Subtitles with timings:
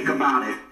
[0.00, 0.69] think about it.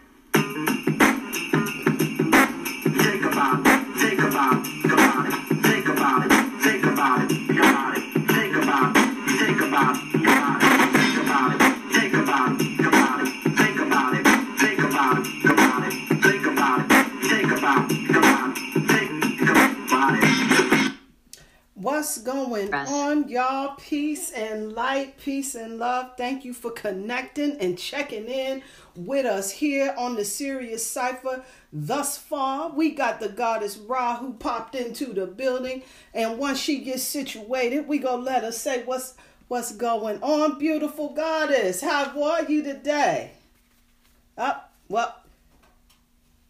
[23.48, 23.74] Y'all?
[23.76, 26.16] Peace and light, peace and love.
[26.16, 28.62] Thank you for connecting and checking in
[28.94, 31.42] with us here on the Sirius Cypher.
[31.72, 36.80] Thus far, we got the goddess Rah who popped into the building, and once she
[36.80, 39.14] gets situated, we gonna let her say what's
[39.48, 40.58] what's going on.
[40.58, 43.32] Beautiful goddess, how are you today?
[44.36, 45.16] Up, well,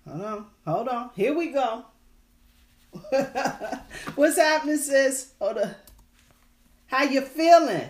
[0.08, 1.10] hold on, hold on.
[1.14, 1.84] Here we go.
[4.14, 5.32] What's happening, sis?
[5.38, 5.74] Hold on.
[6.88, 7.88] How you feeling?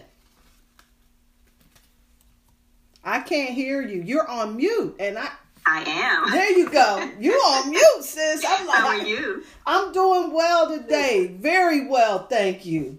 [3.05, 4.03] I can't hear you.
[4.03, 5.29] You're on mute, and I.
[5.65, 6.31] I am.
[6.31, 7.11] There you go.
[7.21, 8.45] You on mute, sis.
[8.47, 9.45] I'm like, How are you?
[9.67, 11.29] I'm doing well today.
[11.29, 12.99] Very well, thank you.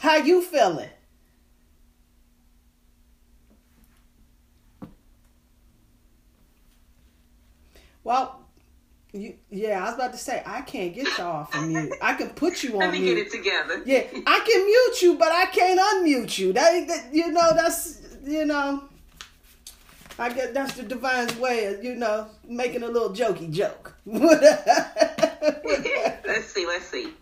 [0.00, 0.88] How you feeling?
[8.02, 8.39] Well,
[9.12, 11.92] you, yeah, I was about to say I can't get you off of mute.
[12.00, 13.16] I can put you on Let me mute.
[13.16, 13.82] get it together.
[13.84, 16.52] Yeah, I can mute you, but I can't unmute you.
[16.52, 18.84] That, that you know, that's you know,
[20.18, 23.94] I guess that's the divine's way of you know making a little jokey joke.
[24.06, 24.42] let's
[26.52, 26.66] see.
[26.66, 27.12] Let's see.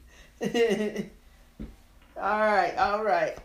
[2.17, 3.37] all right, all right.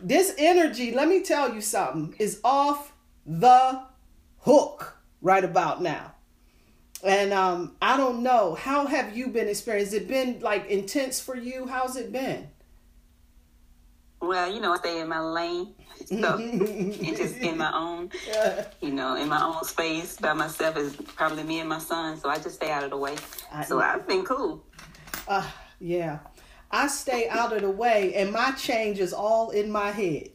[0.00, 2.92] This energy, let me tell you something, is off
[3.24, 3.80] the
[4.40, 6.13] hook right about now.
[7.04, 8.54] And um, I don't know.
[8.54, 9.92] How have you been experiencing?
[10.00, 11.66] Has it been like intense for you?
[11.66, 12.48] How's it been?
[14.20, 15.74] Well, you know, I stay in my lane,
[16.06, 18.10] so and just in my own,
[18.80, 22.18] you know, in my own space by myself is probably me and my son.
[22.18, 23.16] So I just stay out of the way.
[23.52, 24.64] I- So I've been cool.
[25.28, 25.46] Uh,
[25.78, 26.20] yeah.
[26.70, 30.30] I stay out of the way and my change is all in my head.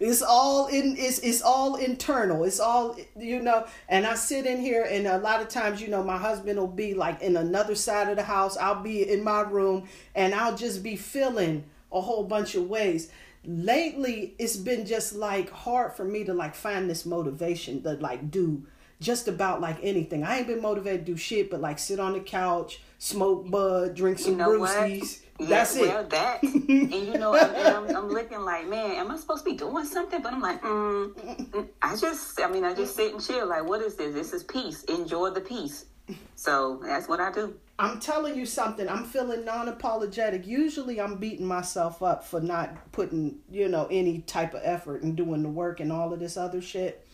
[0.00, 2.44] It's all in it's it's all internal.
[2.44, 5.88] It's all you know, and I sit in here and a lot of times, you
[5.88, 8.56] know, my husband will be like in another side of the house.
[8.56, 13.10] I'll be in my room and I'll just be feeling a whole bunch of ways.
[13.44, 18.30] Lately, it's been just like hard for me to like find this motivation to like
[18.30, 18.64] do
[19.00, 20.24] just about like anything.
[20.24, 23.94] I ain't been motivated to do shit but like sit on the couch, smoke bud,
[23.94, 25.20] drink some You know brewskis.
[25.38, 26.10] Yeah, That's well, it.
[26.10, 26.42] that.
[26.42, 29.84] And you know, and I'm, I'm looking like, man, am I supposed to be doing
[29.84, 30.20] something?
[30.20, 33.46] But I'm like, mm, mm, I just, I mean, I just sit and chill.
[33.46, 34.14] Like, what is this?
[34.14, 34.82] This is peace.
[34.84, 35.86] Enjoy the peace.
[36.34, 37.54] So that's what I do.
[37.78, 38.88] I'm telling you something.
[38.88, 40.46] I'm feeling non-apologetic.
[40.46, 45.16] Usually, I'm beating myself up for not putting, you know, any type of effort and
[45.16, 47.06] doing the work and all of this other shit.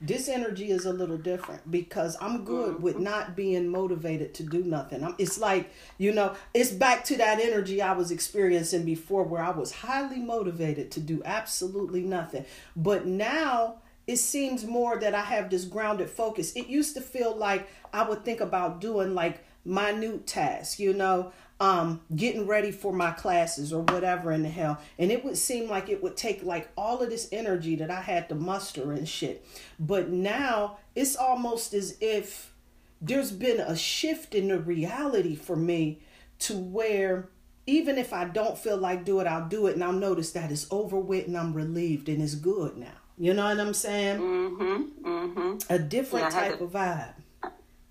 [0.00, 2.78] This energy is a little different because I'm good uh-huh.
[2.80, 5.02] with not being motivated to do nothing.
[5.02, 9.42] I'm, it's like, you know, it's back to that energy I was experiencing before where
[9.42, 12.44] I was highly motivated to do absolutely nothing.
[12.76, 13.76] But now
[14.06, 16.52] it seems more that I have this grounded focus.
[16.54, 21.32] It used to feel like I would think about doing like minute tasks, you know,
[21.58, 24.78] um, getting ready for my classes or whatever in the hell.
[24.98, 28.00] And it would seem like it would take like all of this energy that I
[28.02, 29.44] had to muster and shit.
[29.78, 32.52] But now it's almost as if
[33.00, 36.00] there's been a shift in the reality for me
[36.40, 37.28] to where
[37.66, 40.52] even if I don't feel like do it, I'll do it and I'll notice that
[40.52, 42.92] it's over with and I'm relieved and it's good now.
[43.18, 44.20] You know what I'm saying?
[44.20, 45.08] Mm-hmm.
[45.08, 45.72] Mm-hmm.
[45.72, 47.14] A different Yeah, I had type to- of vibe.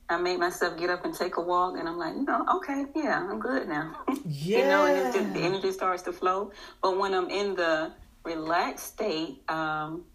[0.07, 3.25] I made myself get up and take a walk, and I'm like, no, okay, yeah,
[3.27, 3.95] I'm good now.
[4.25, 4.57] Yeah.
[4.59, 6.51] you know, and it's just, the energy starts to flow.
[6.81, 7.91] But when I'm in the
[8.23, 10.05] relaxed state, um,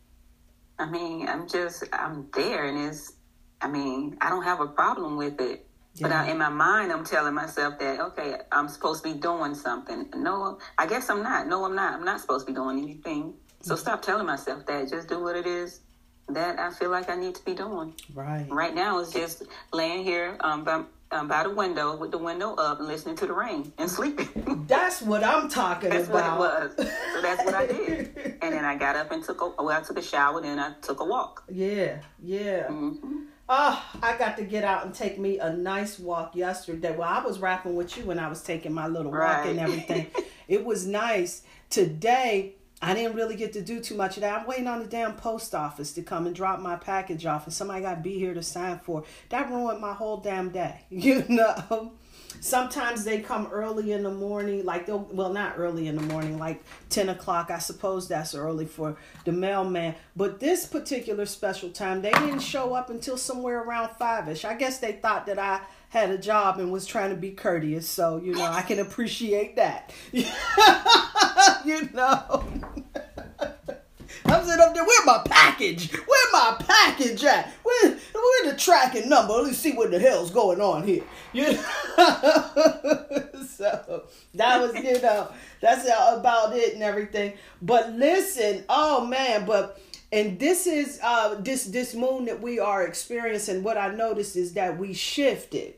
[0.79, 3.15] I mean, I'm just, I'm there, and it's,
[3.61, 5.67] I mean, I don't have a problem with it.
[6.01, 9.55] But I, in my mind, I'm telling myself that, okay, I'm supposed to be doing
[9.55, 10.09] something.
[10.15, 11.47] No, I guess I'm not.
[11.49, 11.95] No, I'm not.
[11.95, 13.35] I'm not supposed to be doing anything.
[13.61, 14.89] So stop telling myself that.
[14.89, 15.81] Just do what it is
[16.35, 17.95] that I feel like I need to be doing.
[18.15, 18.47] Right.
[18.51, 19.43] Right now, it's just
[19.73, 23.27] laying here um, by, um, by the window with the window up and listening to
[23.27, 24.65] the rain and sleeping.
[24.69, 26.39] That's what I'm talking that's about.
[26.39, 26.91] what it was.
[27.15, 28.37] So that's what I did.
[28.43, 30.41] And then I got up and took a well, I took a shower.
[30.41, 31.45] Then I took a walk.
[31.51, 32.69] Yeah, yeah.
[32.69, 36.97] hmm Oh, I got to get out and take me a nice walk yesterday.
[36.97, 40.07] Well, I was rapping with you when I was taking my little walk and everything.
[40.47, 41.43] it was nice.
[41.69, 44.41] Today, I didn't really get to do too much of that.
[44.41, 47.53] I'm waiting on the damn post office to come and drop my package off, and
[47.53, 49.05] somebody got to be here to sign for.
[49.29, 51.93] That ruined my whole damn day, you know.
[52.41, 56.39] sometimes they come early in the morning, like they'll well not early in the morning,
[56.39, 57.51] like ten o'clock.
[57.51, 59.95] I suppose that's early for the mailman.
[60.17, 64.47] But this particular special time, they didn't show up until somewhere around five ish.
[64.47, 65.61] I guess they thought that I
[65.91, 69.57] had a job and was trying to be courteous, so you know I can appreciate
[69.57, 69.93] that.
[70.13, 72.45] you know.
[74.31, 75.91] I'm sitting up there, where my package?
[75.93, 77.53] Where my package at?
[77.65, 79.33] Where, where the tracking number?
[79.35, 81.03] Let's see what the hell's going on here.
[81.33, 81.63] You know?
[83.49, 84.05] so
[84.35, 87.33] that was, you know, that's about it and everything.
[87.61, 89.81] But listen, oh man, but
[90.13, 94.53] and this is uh this this moon that we are experiencing, what I noticed is
[94.55, 95.75] that we shifted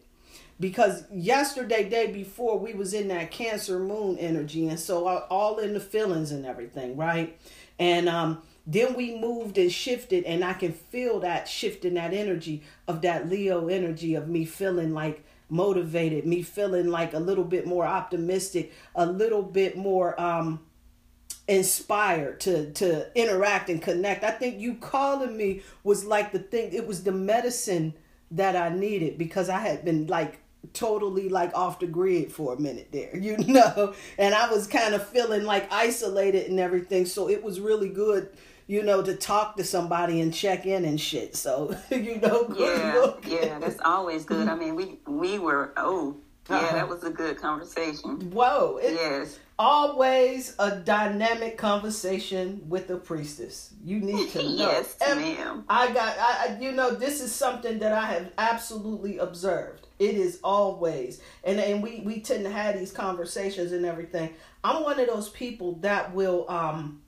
[0.60, 5.74] because yesterday day before we was in that cancer moon energy and so all in
[5.74, 7.36] the feelings and everything right
[7.78, 12.14] and um, then we moved and shifted, and I can feel that shift in that
[12.14, 17.44] energy of that Leo energy of me feeling like motivated, me feeling like a little
[17.44, 20.60] bit more optimistic, a little bit more um,
[21.48, 24.24] inspired to to interact and connect.
[24.24, 26.72] I think you calling me was like the thing.
[26.72, 27.94] It was the medicine
[28.30, 30.41] that I needed because I had been like
[30.72, 34.94] totally like off the grid for a minute there, you know, and I was kind
[34.94, 37.06] of feeling like isolated and everything.
[37.06, 38.30] So it was really good,
[38.66, 41.36] you know, to talk to somebody and check in and shit.
[41.36, 44.48] So you know, yeah, yeah, that's always good.
[44.48, 46.16] I mean, we we were oh
[46.50, 46.74] yeah, uh-huh.
[46.74, 48.30] that was a good conversation.
[48.32, 53.72] Whoa, it, yes, always a dynamic conversation with a priestess.
[53.84, 54.48] You need to know.
[54.56, 55.64] yes, ma'am.
[55.68, 59.86] I got, I, you know, this is something that I have absolutely observed.
[60.00, 64.34] It is always, and and we we tend to have these conversations and everything.
[64.64, 67.02] I'm one of those people that will um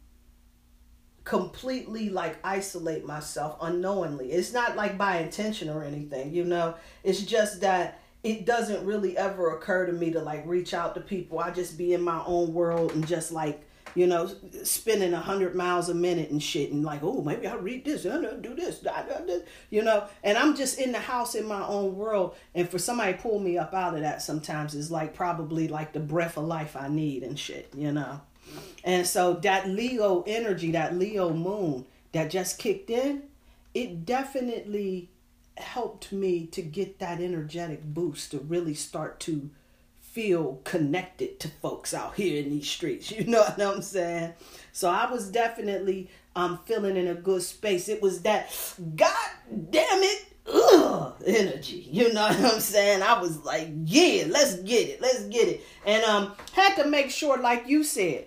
[1.25, 4.31] completely like isolate myself unknowingly.
[4.31, 6.77] It's not like by intention or anything, you know.
[7.03, 11.01] It's just that it doesn't really ever occur to me to like reach out to
[11.01, 11.39] people.
[11.39, 14.29] I just be in my own world and just like you know,
[14.65, 18.05] spinning a hundred miles a minute and shit, and like, oh, maybe I'll read this,
[18.05, 18.85] I do this,
[19.71, 23.15] you know, and I'm just in the house in my own world, and for somebody
[23.15, 26.77] pull me up out of that sometimes is like probably like the breath of life
[26.77, 28.21] I need and shit, you know,
[28.83, 33.23] and so that Leo energy, that Leo moon that just kicked in,
[33.75, 35.09] it definitely
[35.57, 39.51] helped me to get that energetic boost to really start to
[40.01, 43.11] feel connected to folks out here in these streets.
[43.15, 44.35] You know what I'm saying?
[44.73, 47.89] So I was definitely um feeling in a good space.
[47.89, 48.53] It was that
[48.97, 49.31] God
[49.71, 51.89] damn it ugh, energy.
[51.91, 53.03] You know what I'm saying?
[53.03, 55.63] I was like, yeah, let's get it, let's get it.
[55.85, 58.27] And um had to make sure, like you said,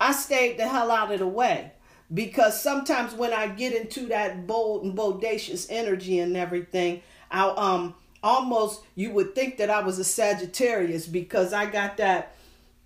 [0.00, 1.72] I stayed the hell out of the way
[2.12, 7.94] because sometimes when I get into that bold and bodacious energy and everything, I'll um
[8.22, 12.34] almost you would think that I was a Sagittarius because I got that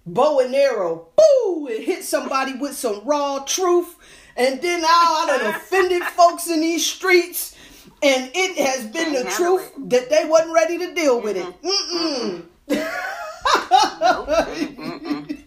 [0.04, 3.94] bow and arrow, boo, and hit somebody with some raw truth,
[4.36, 7.56] and then I done offended folks in these streets,
[8.02, 9.90] and it has been the truth it.
[9.90, 11.66] that they wasn't ready to deal with mm-hmm.
[11.66, 12.46] it.
[12.68, 12.68] Mm-mm.
[12.68, 12.88] Mm-mm.
[15.28, 15.38] nope.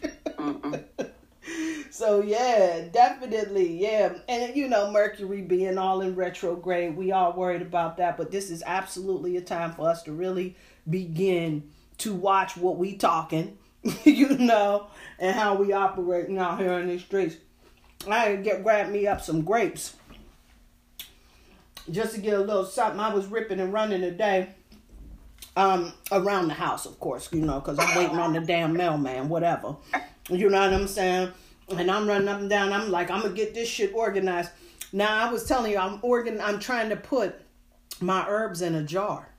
[1.95, 4.15] So yeah, definitely, yeah.
[4.27, 8.49] And you know, Mercury being all in retrograde, we are worried about that, but this
[8.49, 10.57] is absolutely a time for us to really
[10.89, 13.57] begin to watch what we talking,
[14.03, 14.87] you know,
[15.19, 17.37] and how we operating out here in the streets.
[18.05, 19.95] I get grab me up some grapes
[21.89, 22.99] just to get a little something.
[22.99, 24.49] I was ripping and running today
[25.55, 29.29] um around the house, of course, you know, because I'm waiting on the damn mailman,
[29.29, 29.77] whatever.
[30.29, 31.31] You know what I'm saying?
[31.69, 32.73] And I'm running up and down.
[32.73, 34.51] I'm like, I'm gonna get this shit organized.
[34.91, 36.39] Now I was telling you, I'm organ.
[36.39, 37.35] I'm trying to put
[37.99, 39.29] my herbs in a jar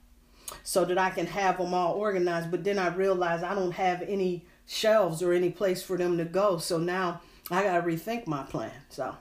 [0.63, 2.51] so that I can have them all organized.
[2.51, 6.25] But then I realized I don't have any shelves or any place for them to
[6.25, 6.59] go.
[6.59, 8.73] So now I gotta rethink my plan.
[8.89, 9.15] So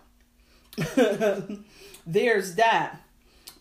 [2.07, 2.99] there's that.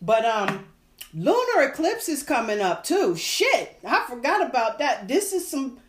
[0.01, 0.65] But um
[1.13, 3.15] lunar eclipse is coming up too.
[3.15, 5.07] Shit, I forgot about that.
[5.07, 5.79] This is some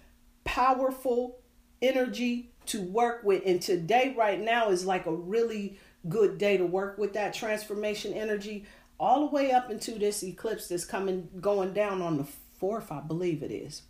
[0.44, 1.38] powerful
[1.82, 3.42] energy to work with.
[3.46, 8.12] And today, right now, is like a really good day to work with that transformation
[8.12, 8.64] energy
[8.98, 12.26] all the way up into this eclipse that's coming going down on the
[12.58, 13.82] fourth, I believe it is.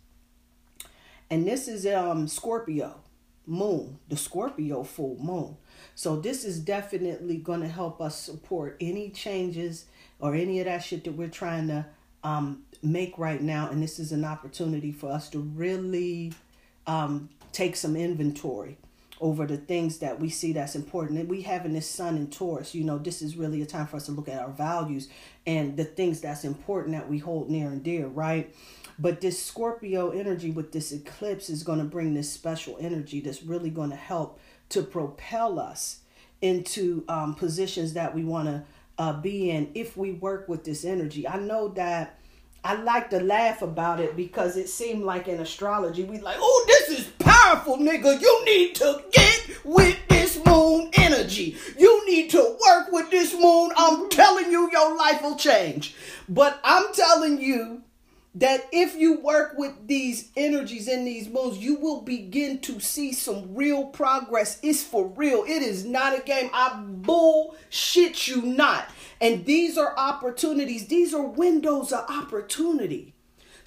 [1.29, 3.01] And this is um Scorpio
[3.47, 5.57] moon, the Scorpio full moon.
[5.95, 9.85] So this is definitely going to help us support any changes
[10.19, 11.85] or any of that shit that we're trying to
[12.23, 13.69] um, make right now.
[13.69, 16.33] And this is an opportunity for us to really
[16.85, 18.77] um, take some inventory
[19.19, 21.19] over the things that we see that's important.
[21.19, 23.97] And we having this sun in Taurus, you know, this is really a time for
[23.97, 25.09] us to look at our values
[25.45, 28.53] and the things that's important that we hold near and dear, right?
[28.99, 33.43] But this Scorpio energy with this eclipse is going to bring this special energy that's
[33.43, 34.39] really going to help
[34.69, 35.99] to propel us
[36.41, 38.63] into um, positions that we want to
[38.97, 41.27] uh, be in if we work with this energy.
[41.27, 42.19] I know that
[42.63, 46.65] I like to laugh about it because it seemed like in astrology we like, oh,
[46.67, 47.07] this is
[47.57, 48.19] powerful, nigga.
[48.19, 51.57] You need to get with this moon energy.
[51.77, 53.71] You need to work with this moon.
[53.75, 55.95] I'm telling you, your life will change.
[56.29, 57.83] But I'm telling you
[58.35, 63.11] that if you work with these energies in these moons, you will begin to see
[63.11, 64.59] some real progress.
[64.61, 65.43] It's for real.
[65.43, 66.49] It is not a game.
[66.53, 68.89] I bullshit you not.
[69.19, 70.87] And these are opportunities.
[70.87, 73.15] These are windows of opportunity.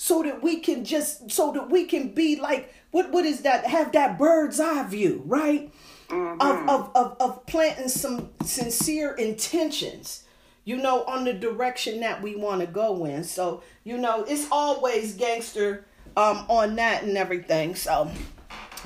[0.02, 3.66] So that we can just so that we can be like what what is that?
[3.66, 5.70] Have that bird's eye view, right?
[6.08, 6.40] Mm-hmm.
[6.40, 10.24] Of, of of of planting some sincere intentions
[10.64, 13.24] you know, on the direction that we want to go in.
[13.24, 15.84] So, you know, it's always gangster
[16.16, 17.74] um on that and everything.
[17.74, 18.10] So,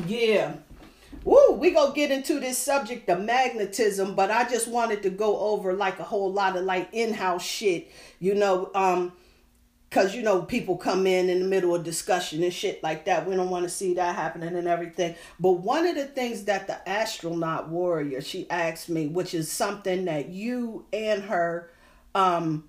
[0.09, 0.55] yeah.
[1.23, 5.39] Woo, we gonna get into this subject of magnetism, but I just wanted to go
[5.39, 9.13] over like a whole lot of like in-house shit, you know, um,
[9.95, 13.27] cause you know people come in in the middle of discussion and shit like that.
[13.27, 15.15] We don't want to see that happening and everything.
[15.39, 20.07] But one of the things that the astronaut warrior she asked me, which is something
[20.07, 21.71] that you and her
[22.17, 22.65] um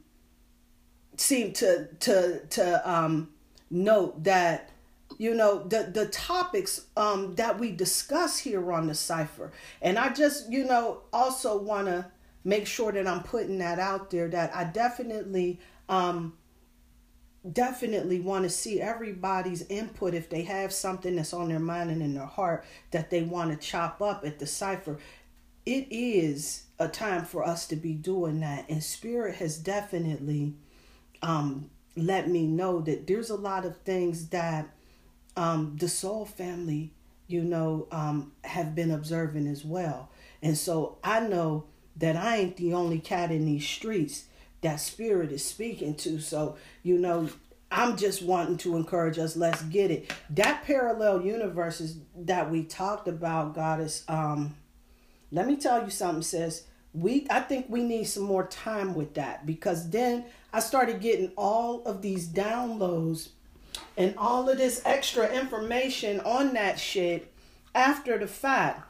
[1.18, 3.30] seem to to to um
[3.72, 4.70] note that
[5.18, 9.52] you know the the topics um that we discuss here on the cipher
[9.82, 12.06] and i just you know also want to
[12.44, 16.34] make sure that i'm putting that out there that i definitely um
[17.52, 22.02] definitely want to see everybody's input if they have something that's on their mind and
[22.02, 24.98] in their heart that they want to chop up at the cipher
[25.66, 30.56] it is a time for us to be doing that and spirit has definitely
[31.22, 34.70] um let me know that there's a lot of things that
[35.38, 36.92] um, the soul family,
[37.28, 40.10] you know, um, have been observing as well.
[40.42, 41.66] And so I know
[41.98, 44.26] that I ain't the only cat in these streets
[44.66, 46.20] that spirit is speaking to.
[46.20, 47.30] So, you know,
[47.72, 50.12] I'm just wanting to encourage us, let's get it.
[50.32, 54.56] That parallel universes that we talked about, Goddess, um,
[55.32, 56.64] let me tell you something, sis.
[56.94, 61.32] We I think we need some more time with that because then I started getting
[61.38, 63.30] all of these downloads
[63.98, 67.32] and all of this extra information on that shit
[67.76, 68.82] after the fact.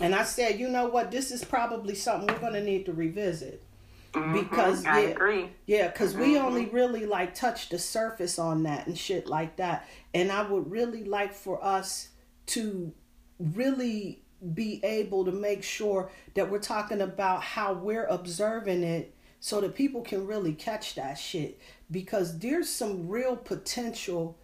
[0.00, 3.62] And I said, you know what, this is probably something we're gonna need to revisit.
[4.12, 4.32] Mm-hmm.
[4.32, 5.50] Because I yeah, agree.
[5.66, 6.44] yeah, because we Mm-hmm.
[6.46, 9.88] only really like touch the surface on that and shit like that.
[10.12, 12.08] And I would really like for us
[12.46, 12.92] to
[13.38, 14.22] really
[14.54, 19.74] be able to make sure that we're talking about how we're observing it so that
[19.74, 24.38] people can really catch that shit because there's some real potential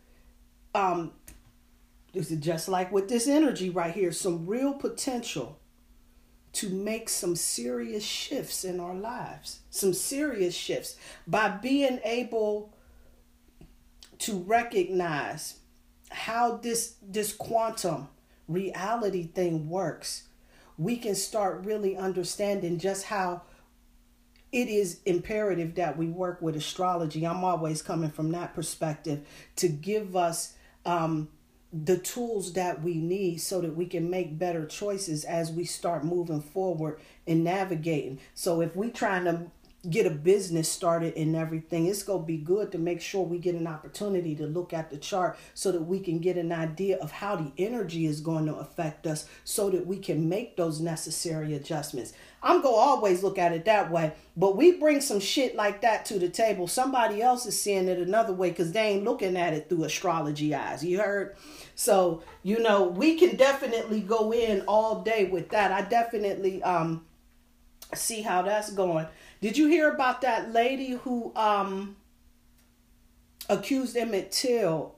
[0.74, 1.12] um
[2.14, 5.58] is it just like with this energy right here some real potential
[6.56, 10.96] to make some serious shifts in our lives some serious shifts
[11.26, 12.72] by being able
[14.18, 15.56] to recognize
[16.10, 18.08] how this this quantum
[18.48, 20.28] reality thing works
[20.78, 23.42] we can start really understanding just how
[24.52, 27.26] it is imperative that we work with astrology.
[27.26, 30.54] I'm always coming from that perspective to give us
[30.86, 31.28] um,
[31.84, 36.04] the tools that we need so that we can make better choices as we start
[36.04, 38.18] moving forward and navigating.
[38.34, 39.50] So if we trying to
[39.88, 43.38] get a business started and everything, it's going to be good to make sure we
[43.38, 46.96] get an opportunity to look at the chart so that we can get an idea
[46.98, 50.80] of how the energy is going to affect us so that we can make those
[50.80, 52.12] necessary adjustments.
[52.46, 55.80] I'm going to always look at it that way, but we bring some shit like
[55.80, 56.68] that to the table.
[56.68, 60.54] Somebody else is seeing it another way because they ain't looking at it through astrology
[60.54, 60.84] eyes.
[60.84, 61.34] You heard?
[61.74, 65.72] So, you know, we can definitely go in all day with that.
[65.72, 67.04] I definitely um
[67.94, 69.06] see how that's going.
[69.40, 71.96] Did you hear about that lady who um
[73.48, 74.94] accused Emmett Till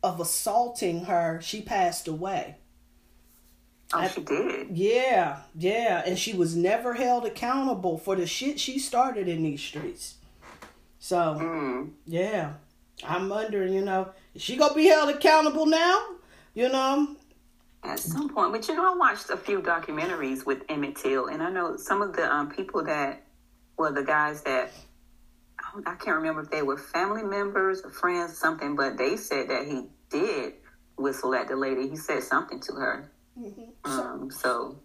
[0.00, 1.40] of assaulting her?
[1.42, 2.58] She passed away.
[3.94, 4.76] Oh, she did.
[4.76, 9.60] Yeah, yeah, and she was never held accountable for the shit she started in these
[9.62, 10.16] streets.
[10.98, 11.90] So, Mm.
[12.06, 12.54] yeah,
[13.04, 16.06] I'm wondering, you know, is she gonna be held accountable now?
[16.54, 17.16] You know,
[17.82, 21.42] At some point, but you know, I watched a few documentaries with Emmett Till, and
[21.42, 23.22] I know some of the um, people that,
[23.76, 24.70] well, the guys that
[25.58, 29.16] I I can't remember if they were family members or friends or something, but they
[29.16, 30.54] said that he did
[30.96, 31.88] whistle at the lady.
[31.88, 33.10] He said something to her.
[33.84, 34.78] Um, so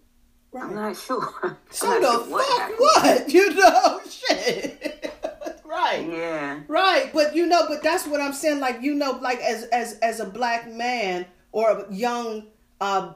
[0.52, 0.64] Right.
[0.64, 1.58] I'm not sure.
[1.70, 2.78] So not the sure fuck happened.
[2.78, 3.32] what?
[3.32, 5.14] You know, shit.
[5.64, 6.08] right.
[6.10, 6.60] Yeah.
[6.66, 8.58] Right, but you know, but that's what I'm saying.
[8.58, 12.46] Like you know, like as as as a black man or a young,
[12.80, 13.12] uh,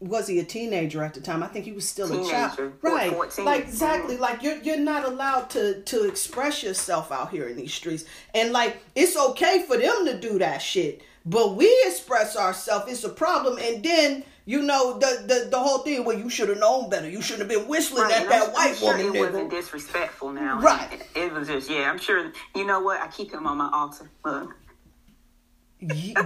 [0.00, 1.44] was he a teenager at the time?
[1.44, 2.72] I think he was still a child.
[2.82, 3.44] Right, 14.
[3.44, 4.16] like exactly.
[4.16, 8.04] Like you're you're not allowed to to express yourself out here in these streets,
[8.34, 12.90] and like it's okay for them to do that shit, but we express ourselves.
[12.90, 14.24] It's a problem, and then.
[14.50, 17.08] You know the, the the whole thing where you should have known better.
[17.08, 19.14] You shouldn't have been whistling Right, at that I'm, white I'm sure woman.
[19.14, 20.58] it wasn't disrespectful now.
[20.60, 20.92] Right.
[21.14, 22.32] It, it was just, yeah, I'm sure.
[22.56, 23.00] You know what?
[23.00, 24.10] I keep him on my altar.
[24.24, 24.56] Look.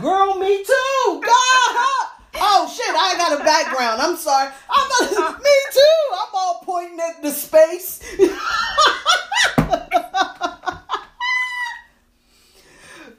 [0.01, 1.21] Girl, me too.
[1.23, 2.09] God.
[2.37, 4.01] Oh shit, I got a background.
[4.01, 4.49] I'm sorry.
[4.71, 5.33] I'm a, uh.
[5.45, 6.15] me too.
[6.15, 8.01] I'm all pointing at the space.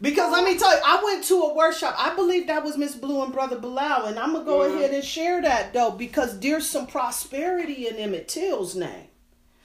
[0.02, 1.96] because let me tell you, I went to a workshop.
[1.98, 5.04] I believe that was Miss Blue and Brother Bilal, and I'm gonna go ahead and
[5.04, 9.08] share that though because there's some prosperity in Emmett Till's name.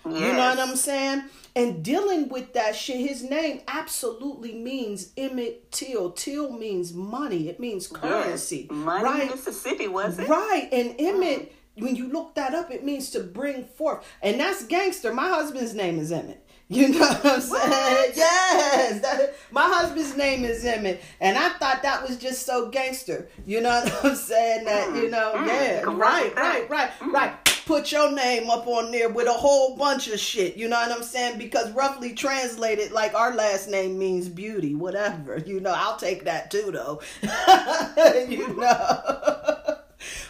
[0.04, 1.25] You know what I'm saying?
[1.54, 6.12] And dealing with that shit, his name absolutely means Emmett Till.
[6.12, 7.49] Till means money.
[7.49, 8.68] It means currency.
[8.70, 8.78] Yes.
[8.78, 9.30] Money right?
[9.30, 10.28] Mississippi, was it?
[10.28, 10.68] Right.
[10.72, 11.00] And mm.
[11.00, 14.06] Emmett, when you look that up, it means to bring forth.
[14.22, 15.12] And that's gangster.
[15.12, 16.46] My husband's name is Emmett.
[16.70, 17.50] You know what I'm saying?
[17.50, 18.16] What?
[18.16, 19.00] Yes.
[19.00, 21.02] That, my husband's name is Emmett.
[21.20, 23.28] And I thought that was just so gangster.
[23.44, 24.66] You know what I'm saying?
[24.66, 25.80] That, you know, mm, yeah.
[25.80, 27.32] Right, right, right, right.
[27.66, 30.56] Put your name up on there with a whole bunch of shit.
[30.56, 31.38] You know what I'm saying?
[31.38, 35.38] Because roughly translated, like our last name means beauty, whatever.
[35.38, 37.02] You know, I'll take that too, though.
[38.28, 39.76] you know.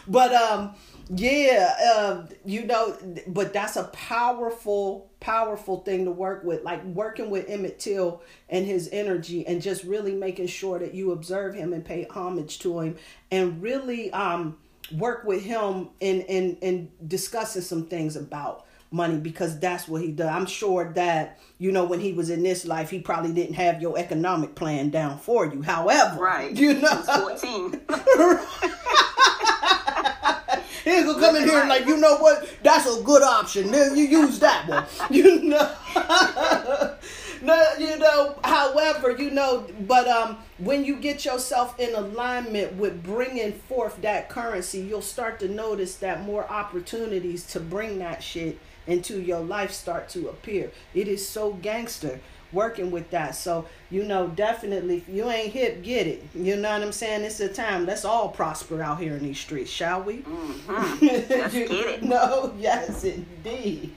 [0.07, 0.73] but um,
[1.13, 2.95] yeah, uh, you know,
[3.27, 6.63] but that's a powerful, powerful thing to work with.
[6.63, 11.11] Like working with Emmett Till and his energy, and just really making sure that you
[11.11, 12.95] observe him and pay homage to him,
[13.29, 14.57] and really um
[14.95, 20.13] work with him in in in discussing some things about money because that's what he
[20.13, 20.29] does.
[20.29, 23.81] I'm sure that you know when he was in this life, he probably didn't have
[23.81, 25.61] your economic plan down for you.
[25.61, 26.55] However, Right.
[26.55, 27.81] you know, was 14.
[30.83, 32.49] He's gonna come in here and like, you know what?
[32.63, 33.71] That's a good option.
[33.71, 34.85] Then you use that one.
[35.11, 35.75] You know.
[37.41, 38.39] no, you know.
[38.43, 44.29] However, you know, but um, when you get yourself in alignment with bringing forth that
[44.29, 49.71] currency, you'll start to notice that more opportunities to bring that shit into your life
[49.71, 50.71] start to appear.
[50.93, 52.19] It is so gangster
[52.51, 53.35] working with that.
[53.35, 56.23] So, you know, definitely if you ain't hip, get it.
[56.35, 57.23] You know what I'm saying?
[57.23, 57.85] It's a time.
[57.85, 60.17] Let's all prosper out here in these streets, shall we?
[60.19, 61.01] Mhm.
[61.29, 62.03] Let's get it.
[62.11, 63.93] know, yes indeed.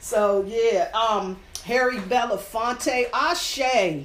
[0.00, 4.04] So yeah, um Harry Belafonte, Ashe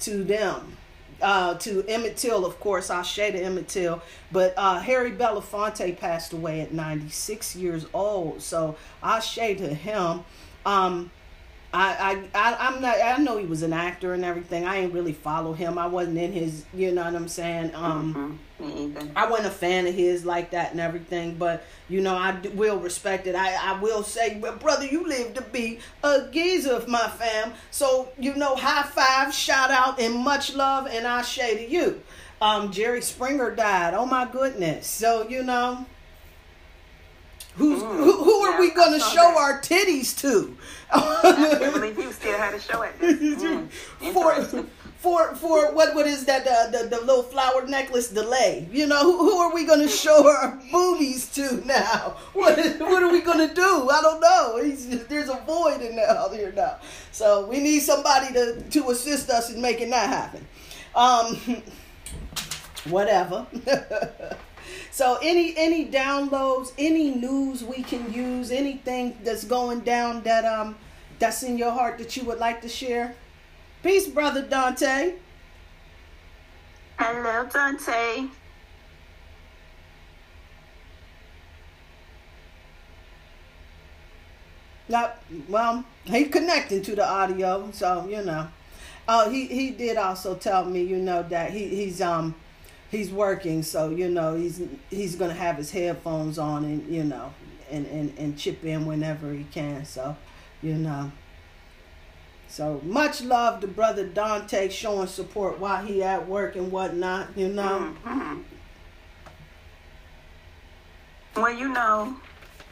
[0.00, 0.72] to them.
[1.22, 4.02] Uh, to Emmett Till, of course, Ashe to Emmett Till.
[4.30, 8.42] But uh, Harry Belafonte passed away at 96 years old.
[8.42, 10.24] So Ashe to him.
[10.66, 11.10] Um,
[11.76, 12.96] I, I, I, I'm not.
[13.02, 14.64] I know he was an actor and everything.
[14.66, 15.76] I ain't really follow him.
[15.78, 16.64] I wasn't in his.
[16.72, 17.74] You know what I'm saying?
[17.74, 18.96] Um, Mhm.
[18.96, 19.10] Either.
[19.14, 22.48] I wasn't a fan of his like that and everything, but you know I d-
[22.48, 23.34] will respect it.
[23.34, 27.52] I, I will say, well, brother, you live to be a geezer of my fam.
[27.70, 32.00] So you know, high five, shout out, and much love, and I say to you.
[32.40, 33.92] Um, Jerry Springer died.
[33.92, 34.86] Oh my goodness.
[34.86, 35.84] So you know,
[37.56, 39.36] who's Mm, who, who are yeah, we gonna show that.
[39.36, 40.56] our titties to?
[40.92, 43.16] I can't believe you still had a show at this.
[43.42, 43.68] Mm,
[44.12, 44.42] for
[44.98, 48.68] for for what what is that the, the the little flower necklace delay?
[48.72, 52.16] You know who, who are we going to show our boobies to now?
[52.32, 53.88] What is, what are we going to do?
[53.90, 54.60] I don't know.
[55.08, 56.78] There's a void in there out here now,
[57.12, 60.46] so we need somebody to to assist us in making that happen.
[60.94, 61.62] Um,
[62.90, 63.46] whatever.
[64.96, 70.74] so any any downloads, any news we can use, anything that's going down that um
[71.18, 73.14] that's in your heart that you would like to share.
[73.82, 75.16] Peace, brother Dante.
[76.98, 78.28] Hello, Dante.
[84.88, 88.48] Not well, he connecting to the audio, so you know.
[89.06, 92.34] Oh, he he did also tell me, you know, that he he's um
[92.90, 97.32] he's working, so you know he's he's gonna have his headphones on and you know
[97.70, 99.84] and and and chip in whenever he can.
[99.84, 100.16] So
[100.62, 101.10] you know.
[102.48, 107.36] So much love to brother Dante showing support while he at work and whatnot.
[107.36, 107.92] You know.
[108.04, 108.44] Mhm.
[111.34, 112.16] Well, you know,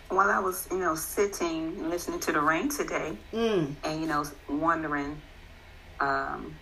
[0.09, 3.75] while I was, you know, sitting listening to the rain today, Mm.
[3.85, 5.21] and you know, wondering,
[6.01, 6.55] um,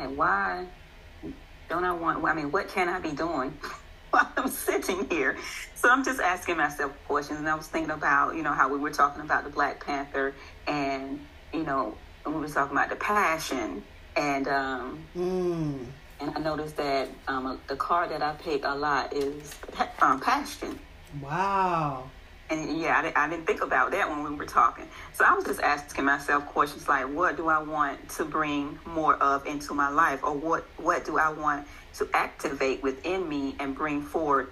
[0.00, 0.66] and why
[1.68, 2.24] don't I want?
[2.24, 3.56] I mean, what can I be doing
[4.10, 5.36] while I'm sitting here.
[5.74, 8.78] So I'm just asking myself questions, and I was thinking about, you know, how we
[8.78, 10.34] were talking about the Black Panther,
[10.66, 11.20] and
[11.52, 13.82] you know, we were talking about the passion,
[14.16, 15.86] and um, Mm.
[16.20, 19.54] and I noticed that um, the card that I pick a lot is
[20.00, 20.78] um, passion.
[21.22, 22.10] Wow.
[22.50, 24.86] And yeah, I, di- I didn't think about that when we were talking.
[25.12, 29.16] So I was just asking myself questions like, what do I want to bring more
[29.16, 33.74] of into my life, or what what do I want to activate within me and
[33.74, 34.50] bring forward,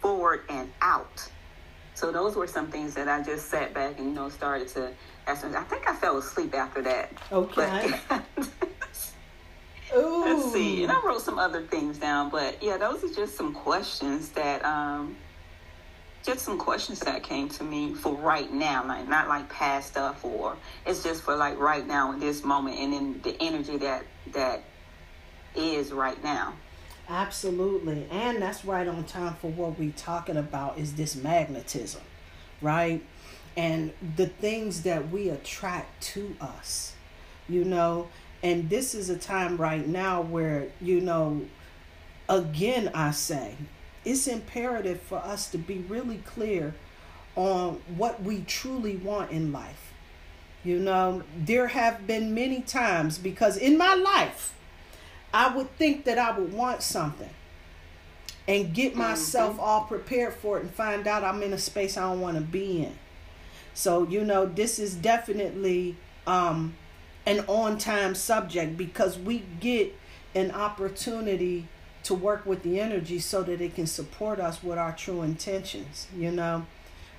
[0.00, 1.28] forward and out.
[1.94, 4.90] So those were some things that I just sat back and you know started to
[5.26, 5.44] ask.
[5.44, 7.12] I think I fell asleep after that.
[7.30, 7.94] Okay.
[8.08, 8.22] But
[9.96, 10.24] Ooh.
[10.24, 10.82] Let's see.
[10.82, 14.64] And I wrote some other things down, but yeah, those are just some questions that
[14.64, 15.16] um
[16.24, 20.24] just some questions that came to me for right now, like not like past stuff
[20.24, 20.56] or
[20.86, 24.64] it's just for like right now in this moment and in the energy that that
[25.54, 26.54] is right now.
[27.08, 28.06] Absolutely.
[28.10, 32.00] And that's right on time for what we're talking about is this magnetism,
[32.62, 33.04] right?
[33.56, 36.94] And the things that we attract to us,
[37.48, 38.08] you know.
[38.42, 41.42] And this is a time right now where, you know,
[42.28, 43.56] again, I say,
[44.04, 46.74] it's imperative for us to be really clear
[47.36, 49.92] on what we truly want in life.
[50.62, 54.54] You know, there have been many times because in my life,
[55.32, 57.30] I would think that I would want something
[58.46, 62.02] and get myself all prepared for it and find out I'm in a space I
[62.02, 62.94] don't want to be in.
[63.74, 66.74] So, you know, this is definitely um,
[67.26, 69.94] an on time subject because we get
[70.34, 71.68] an opportunity
[72.04, 76.06] to work with the energy so that it can support us with our true intentions,
[76.16, 76.66] you know.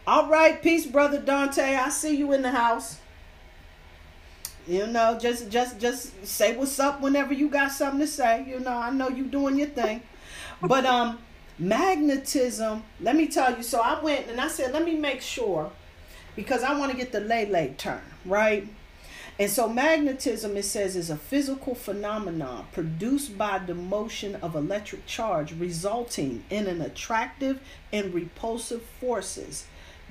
[0.08, 1.76] All right, peace, brother Dante.
[1.76, 3.00] I see you in the house.
[4.68, 8.46] You know, just just just say what's up whenever you got something to say.
[8.48, 10.02] You know, I know you doing your thing.
[10.62, 11.20] But um
[11.58, 15.72] magnetism, let me tell you, so I went and I said, let me make sure
[16.36, 18.68] because I want to get the lay lay term, right?
[19.38, 25.06] And so magnetism, it says, is a physical phenomenon produced by the motion of electric
[25.06, 27.60] charge resulting in an attractive
[27.92, 29.66] and repulsive forces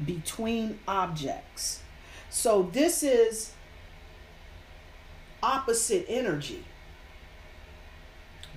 [0.05, 1.81] between objects.
[2.29, 3.53] So this is
[5.43, 6.65] opposite energy,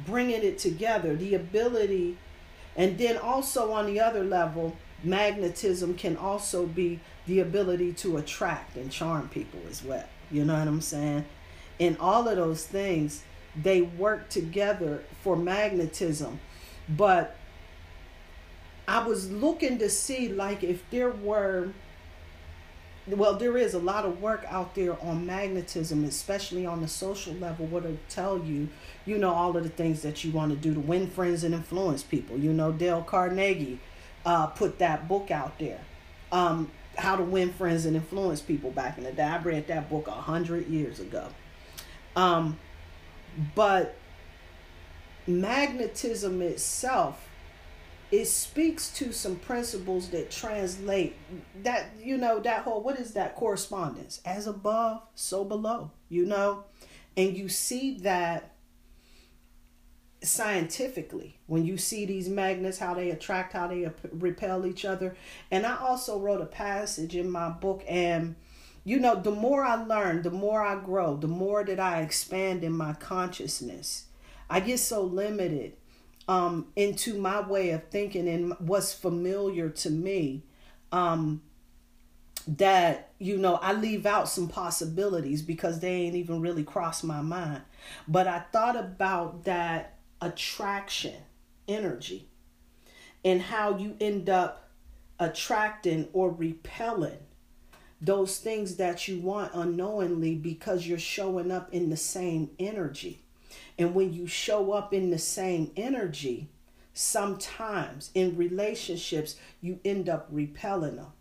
[0.06, 2.17] bringing it together, the ability,
[2.75, 8.75] and then also on the other level, magnetism can also be the ability to attract
[8.75, 10.08] and charm people as well.
[10.32, 11.26] You know what I'm saying?
[11.80, 13.24] And all of those things,
[13.56, 16.40] they work together for magnetism.
[16.90, 17.36] But
[18.88, 21.70] I was looking to see, like, if there were,
[23.08, 27.34] well, there is a lot of work out there on magnetism, especially on the social
[27.36, 28.70] level, what it'll tell you,
[29.06, 31.54] you know, all of the things that you want to do to win friends and
[31.54, 32.38] influence people.
[32.38, 33.80] You know, Dale Carnegie
[34.26, 35.82] uh, put that book out there.
[36.32, 39.23] Um, how to win friends and influence people back in the day.
[39.23, 41.27] I read that book a hundred years ago.
[42.15, 42.57] Um,
[43.53, 43.95] but
[45.27, 47.27] magnetism itself,
[48.12, 51.15] it speaks to some principles that translate
[51.63, 56.63] that you know that whole what is that correspondence as above so below you know
[57.17, 58.53] and you see that
[60.21, 65.15] scientifically when you see these magnets how they attract how they repel each other
[65.51, 68.36] and i also wrote a passage in my book and
[68.84, 72.63] you know the more i learn the more i grow the more that i expand
[72.63, 74.06] in my consciousness
[74.49, 75.73] i get so limited
[76.27, 80.41] um into my way of thinking and what's familiar to me
[80.91, 81.41] um
[82.47, 87.21] that you know I leave out some possibilities because they ain't even really crossed my
[87.21, 87.62] mind.
[88.08, 91.15] But I thought about that attraction
[91.67, 92.27] energy
[93.23, 94.69] and how you end up
[95.19, 97.17] attracting or repelling
[97.99, 103.19] those things that you want unknowingly because you're showing up in the same energy.
[103.77, 106.47] And when you show up in the same energy,
[106.93, 111.12] sometimes in relationships, you end up repelling them.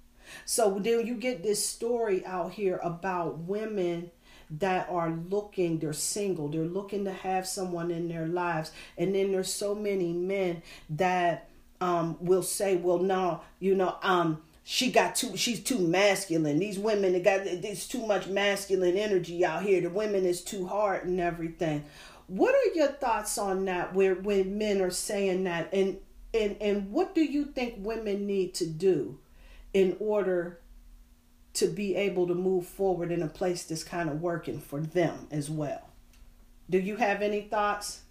[0.45, 4.11] So then you get this story out here about women
[4.51, 8.71] that are looking, they're single, they're looking to have someone in their lives.
[8.97, 11.49] And then there's so many men that
[11.81, 16.59] um, will say, well, no, you know, um, she got too she's too masculine.
[16.59, 19.81] These women they got there's too much masculine energy out here.
[19.81, 21.85] The women is too hard and everything.
[22.27, 25.73] What are your thoughts on that where when men are saying that?
[25.73, 25.99] And
[26.35, 29.19] and and what do you think women need to do
[29.73, 30.59] in order
[31.57, 35.27] to be able to move forward in a place that's kind of working for them
[35.31, 35.91] as well.
[36.69, 38.03] Do you have any thoughts?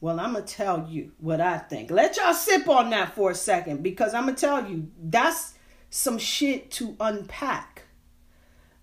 [0.00, 1.90] Well, I'm going to tell you what I think.
[1.90, 5.54] Let y'all sip on that for a second because I'm going to tell you that's
[5.88, 7.84] some shit to unpack.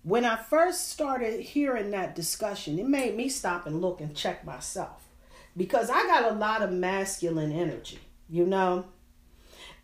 [0.02, 4.44] When I first started hearing that discussion, it made me stop and look and check
[4.44, 5.01] myself
[5.56, 8.86] because I got a lot of masculine energy, you know?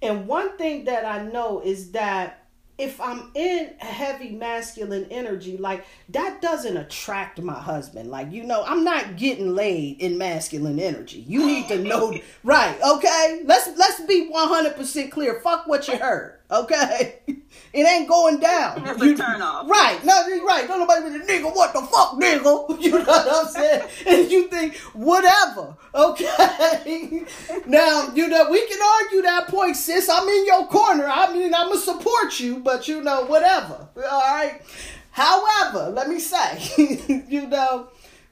[0.01, 5.85] And one thing that I know is that if I'm in heavy masculine energy, like
[6.11, 8.09] that doesn't attract my husband.
[8.09, 11.25] Like, you know, I'm not getting laid in masculine energy.
[11.27, 13.43] You need to know right, okay?
[13.45, 15.41] Let's let's be 100% clear.
[15.41, 16.38] Fuck what you heard.
[16.51, 18.83] Okay, it ain't going down.
[18.83, 19.69] That's a turn off.
[19.69, 20.67] Right, no, right.
[20.67, 21.55] Don't nobody be the nigga.
[21.55, 22.81] What the fuck, nigga?
[22.89, 23.89] You know what I'm saying?
[24.07, 25.77] and you think whatever.
[25.95, 27.25] Okay.
[27.67, 30.09] now you know we can argue that point, sis.
[30.09, 31.07] I'm in your corner.
[31.07, 33.89] I mean, I'm gonna support you, but you know whatever.
[33.97, 34.63] All right.
[35.11, 37.89] However, let me say, you know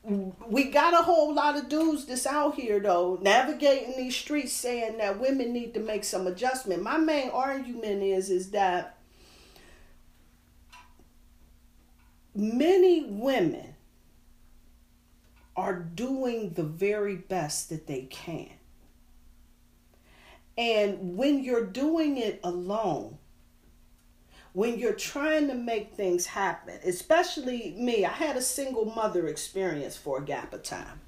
[0.07, 4.99] we got a whole lot of dudes that's out here though navigating these streets saying
[4.99, 6.83] that women need to make some adjustment.
[6.83, 8.99] My main argument is is that
[12.35, 13.75] many women
[15.57, 18.51] are doing the very best that they can.
[20.57, 23.19] And when you're doing it alone
[24.57, 29.99] when you're trying to make things happen, especially me, I had a single mother experience
[29.99, 30.99] for a gap of time.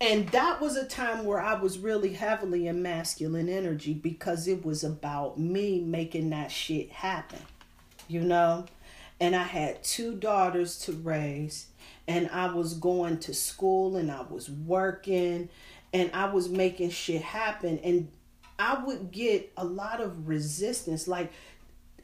[0.00, 4.64] And that was a time where I was really heavily in masculine energy because it
[4.64, 7.42] was about me making that shit happen,
[8.08, 8.66] you know?
[9.20, 11.68] And I had two daughters to raise,
[12.08, 15.48] and I was going to school and I was working
[15.92, 17.78] and I was making shit happen.
[17.84, 18.08] And
[18.60, 21.08] I would get a lot of resistance.
[21.08, 21.32] Like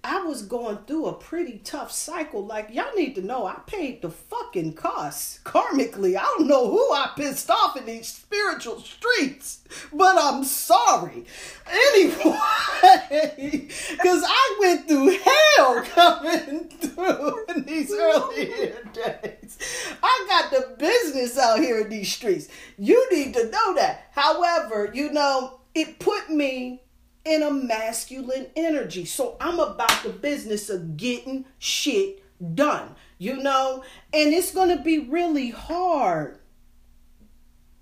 [0.03, 2.47] I was going through a pretty tough cycle.
[2.47, 6.17] Like y'all need to know, I paid the fucking cost karmically.
[6.17, 11.27] I don't know who I pissed off in these spiritual streets, but I'm sorry.
[11.71, 12.15] Anyway,
[13.91, 19.59] because I went through hell coming through in these earlier days.
[20.03, 22.49] I got the business out here in these streets.
[22.79, 24.07] You need to know that.
[24.13, 26.83] However, you know it put me
[27.27, 29.05] in a masculine energy.
[29.05, 32.23] So I'm about the business of getting shit
[32.55, 33.85] done, you know?
[34.13, 36.39] And it's going to be really hard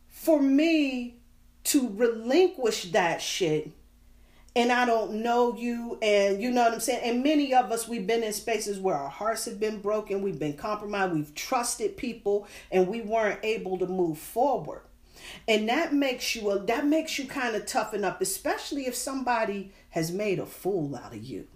[0.08, 1.20] for me
[1.64, 3.70] to relinquish that shit.
[4.56, 7.02] And I don't know you, and you know what I'm saying?
[7.02, 10.38] And many of us, we've been in spaces where our hearts have been broken, we've
[10.38, 14.82] been compromised, we've trusted people, and we weren't able to move forward
[15.46, 20.10] and that makes you that makes you kind of toughen up especially if somebody has
[20.10, 21.46] made a fool out of you.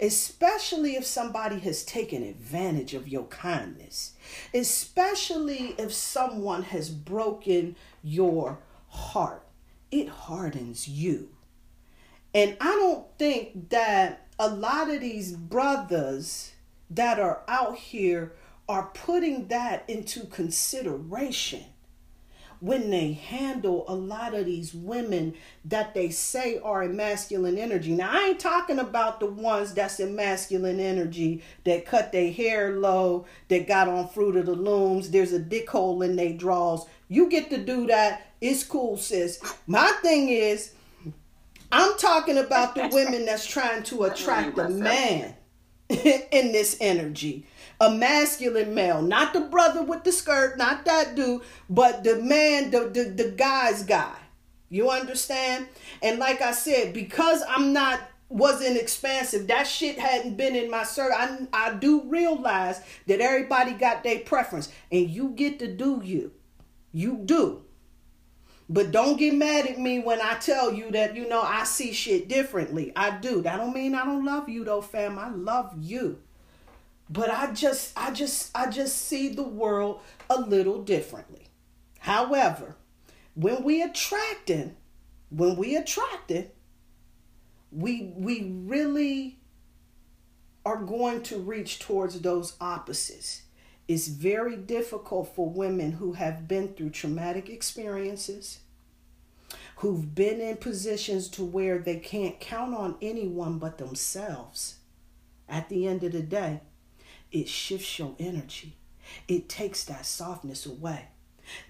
[0.00, 4.14] Especially if somebody has taken advantage of your kindness.
[4.52, 9.46] Especially if someone has broken your heart.
[9.92, 11.30] It hardens you.
[12.34, 16.52] And i don't think that a lot of these brothers
[16.90, 18.32] that are out here
[18.68, 21.64] are putting that into consideration
[22.60, 27.92] when they handle a lot of these women that they say are in masculine energy.
[27.92, 32.72] Now, I ain't talking about the ones that's in masculine energy that cut their hair
[32.72, 36.82] low, that got on Fruit of the Looms, there's a dick hole in their drawers.
[37.08, 38.32] You get to do that.
[38.40, 39.40] It's cool, sis.
[39.66, 40.72] My thing is,
[41.70, 45.34] I'm talking about the women that's trying to attract a man
[45.88, 47.46] in this energy
[47.80, 52.70] a masculine male, not the brother with the skirt, not that dude, but the man,
[52.70, 54.16] the, the, the guy's guy.
[54.68, 55.68] You understand?
[56.02, 59.46] And like I said, because I'm not wasn't expansive.
[59.46, 61.16] That shit hadn't been in my circle.
[61.18, 66.32] I, I do realize that everybody got their preference, and you get to do you.
[66.92, 67.62] You do.
[68.68, 71.92] But don't get mad at me when I tell you that, you know, I see
[71.92, 72.92] shit differently.
[72.94, 73.40] I do.
[73.40, 75.18] That don't mean I don't love you though, fam.
[75.18, 76.18] I love you
[77.10, 81.48] but I just I just I just see the world a little differently.
[82.00, 82.76] However,
[83.34, 84.76] when we attracting,
[85.30, 86.50] when we attracted,
[87.70, 89.38] we we really
[90.64, 93.42] are going to reach towards those opposites.
[93.86, 98.58] It's very difficult for women who have been through traumatic experiences,
[99.76, 104.76] who've been in positions to where they can't count on anyone but themselves.
[105.48, 106.60] At the end of the day,
[107.32, 108.76] it shifts your energy.
[109.26, 111.08] It takes that softness away.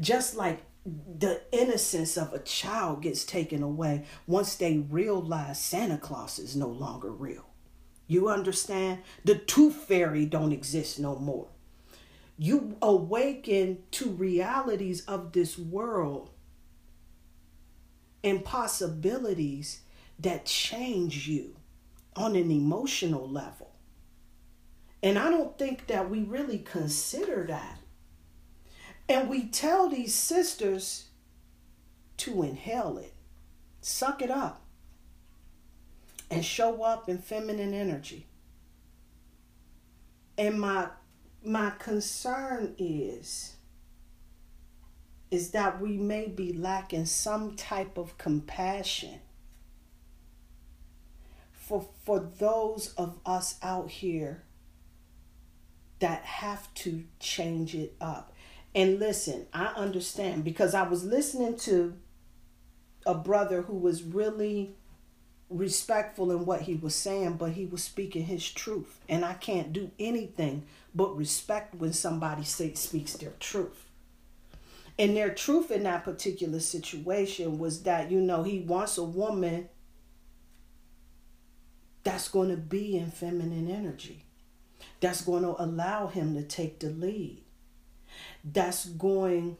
[0.00, 6.38] Just like the innocence of a child gets taken away once they realize Santa Claus
[6.38, 7.46] is no longer real.
[8.06, 9.00] You understand?
[9.24, 11.48] The tooth fairy don't exist no more.
[12.38, 16.30] You awaken to realities of this world
[18.24, 19.80] and possibilities
[20.18, 21.56] that change you
[22.16, 23.67] on an emotional level.
[25.02, 27.78] And I don't think that we really consider that.
[29.08, 31.08] And we tell these sisters
[32.18, 33.14] to inhale it,
[33.80, 34.62] suck it up,
[36.30, 38.26] and show up in feminine energy.
[40.36, 40.88] And my
[41.42, 43.54] my concern is
[45.30, 49.20] is that we may be lacking some type of compassion
[51.52, 54.42] for for those of us out here
[56.00, 58.32] that have to change it up.
[58.74, 61.96] And listen, I understand because I was listening to
[63.06, 64.74] a brother who was really
[65.50, 69.00] respectful in what he was saying, but he was speaking his truth.
[69.08, 73.86] And I can't do anything but respect when somebody say, speaks their truth.
[74.98, 79.68] And their truth in that particular situation was that, you know, he wants a woman
[82.02, 84.24] that's going to be in feminine energy,
[85.00, 87.42] that's going to allow him to take the lead,
[88.44, 89.56] that's going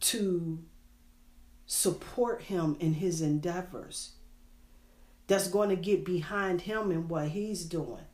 [0.00, 0.58] to
[1.66, 4.12] support him in his endeavors,
[5.26, 8.04] that's going to get behind him in what he's doing.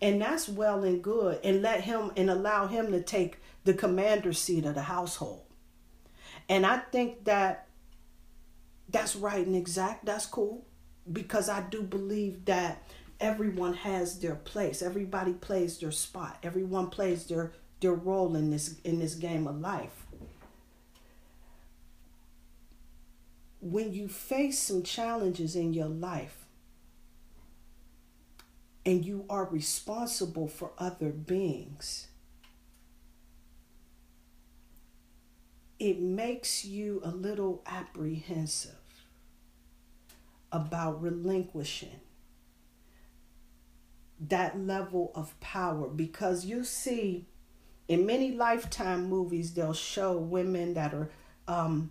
[0.00, 1.40] And that's well and good.
[1.42, 5.42] And let him and allow him to take the commander seat of the household.
[6.48, 7.66] And I think that
[8.88, 10.04] that's right and exact.
[10.04, 10.66] That's cool.
[11.10, 12.82] Because I do believe that
[13.20, 14.82] everyone has their place.
[14.82, 16.38] Everybody plays their spot.
[16.42, 20.06] Everyone plays their their role in this in this game of life.
[23.70, 26.46] when you face some challenges in your life
[28.84, 32.06] and you are responsible for other beings,
[35.80, 38.72] it makes you a little apprehensive
[40.52, 42.00] about relinquishing
[44.18, 47.26] that level of power because you see
[47.88, 51.10] in many lifetime movies they'll show women that are
[51.46, 51.90] um,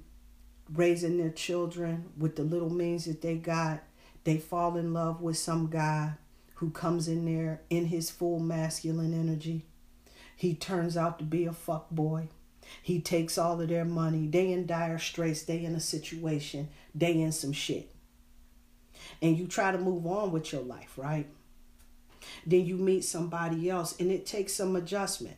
[0.73, 3.83] raising their children with the little means that they got.
[4.23, 6.13] They fall in love with some guy
[6.55, 9.65] who comes in there in his full masculine energy.
[10.35, 12.29] He turns out to be a fuck boy.
[12.81, 14.27] He takes all of their money.
[14.27, 15.43] They in dire straits.
[15.43, 16.69] They in a situation.
[16.93, 17.93] They in some shit.
[19.21, 21.27] And you try to move on with your life, right?
[22.45, 25.37] Then you meet somebody else and it takes some adjustment.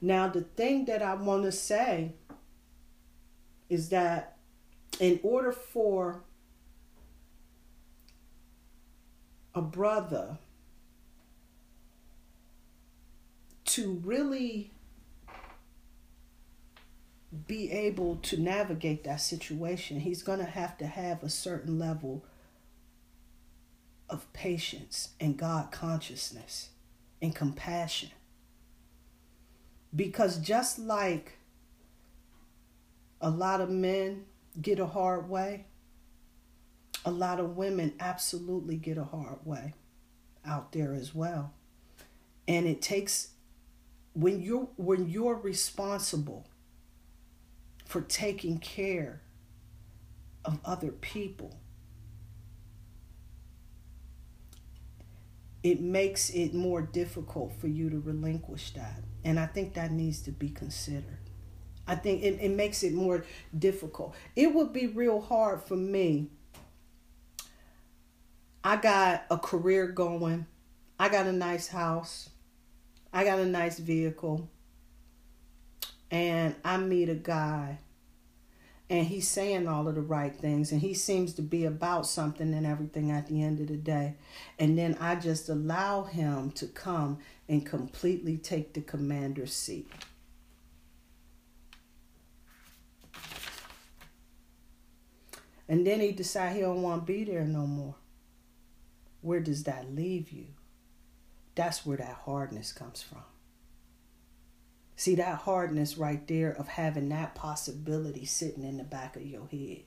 [0.00, 2.12] Now, the thing that I want to say
[3.70, 4.36] is that
[5.00, 6.22] in order for
[9.54, 10.38] a brother
[13.64, 14.70] to really
[17.46, 22.24] be able to navigate that situation, he's going to have to have a certain level
[24.08, 26.70] of patience and God consciousness
[27.22, 28.10] and compassion.
[29.94, 31.38] Because just like
[33.20, 34.24] a lot of men
[34.60, 35.66] get a hard way.
[37.04, 39.74] A lot of women absolutely get a hard way
[40.44, 41.52] out there as well.
[42.46, 43.28] And it takes
[44.14, 46.46] when you're when you're responsible
[47.84, 49.22] for taking care
[50.44, 51.58] of other people
[55.64, 60.22] it makes it more difficult for you to relinquish that and i think that needs
[60.22, 61.18] to be considered
[61.86, 63.24] I think it, it makes it more
[63.56, 64.14] difficult.
[64.34, 66.30] It would be real hard for me.
[68.62, 70.46] I got a career going.
[70.98, 72.30] I got a nice house.
[73.12, 74.48] I got a nice vehicle.
[76.10, 77.78] And I meet a guy
[78.90, 82.52] and he's saying all of the right things and he seems to be about something
[82.52, 84.14] and everything at the end of the day.
[84.58, 87.18] And then i just allow him to come
[87.48, 89.90] and completely take the commander's seat.
[95.66, 97.94] And then he decide he don't want to be there no more.
[99.22, 100.48] Where does that leave you?
[101.54, 103.22] That's where that hardness comes from
[104.96, 109.46] see that hardness right there of having that possibility sitting in the back of your
[109.48, 109.82] head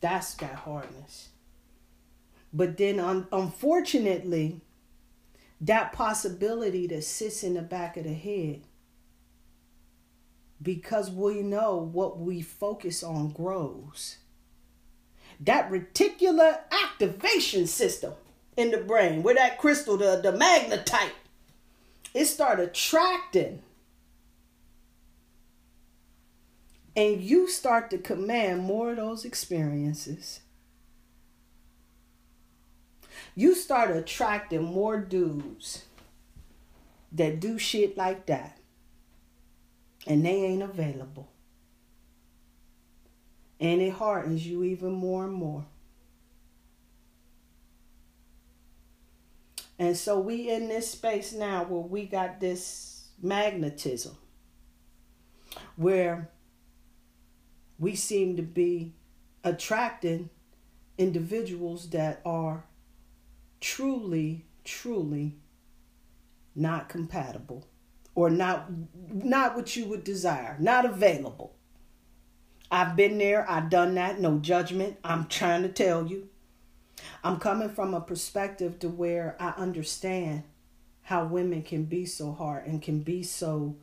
[0.00, 1.28] that's that hardness
[2.52, 4.60] but then un- unfortunately
[5.60, 8.62] that possibility that sits in the back of the head
[10.60, 14.18] because we know what we focus on grows.
[15.40, 18.14] That reticular activation system
[18.56, 21.12] in the brain, where that crystal, the, the magnetite,
[22.14, 23.62] it start attracting.
[26.96, 30.40] And you start to command more of those experiences.
[33.36, 35.84] You start attracting more dudes
[37.12, 38.58] that do shit like that.
[40.06, 41.30] And they ain't available.
[43.60, 45.66] And it hardens you even more and more.
[49.78, 54.16] And so we in this space now where we got this magnetism
[55.76, 56.30] where
[57.78, 58.94] we seem to be
[59.44, 60.30] attracting
[60.96, 62.64] individuals that are
[63.60, 65.34] truly truly
[66.54, 67.66] not compatible
[68.14, 68.68] or not
[69.08, 71.54] not what you would desire not available.
[72.70, 73.50] I've been there.
[73.50, 74.20] I've done that.
[74.20, 74.98] No judgment.
[75.02, 76.28] I'm trying to tell you
[77.22, 80.44] I'm coming from a perspective to where I understand
[81.02, 83.76] how women can be so hard and can be so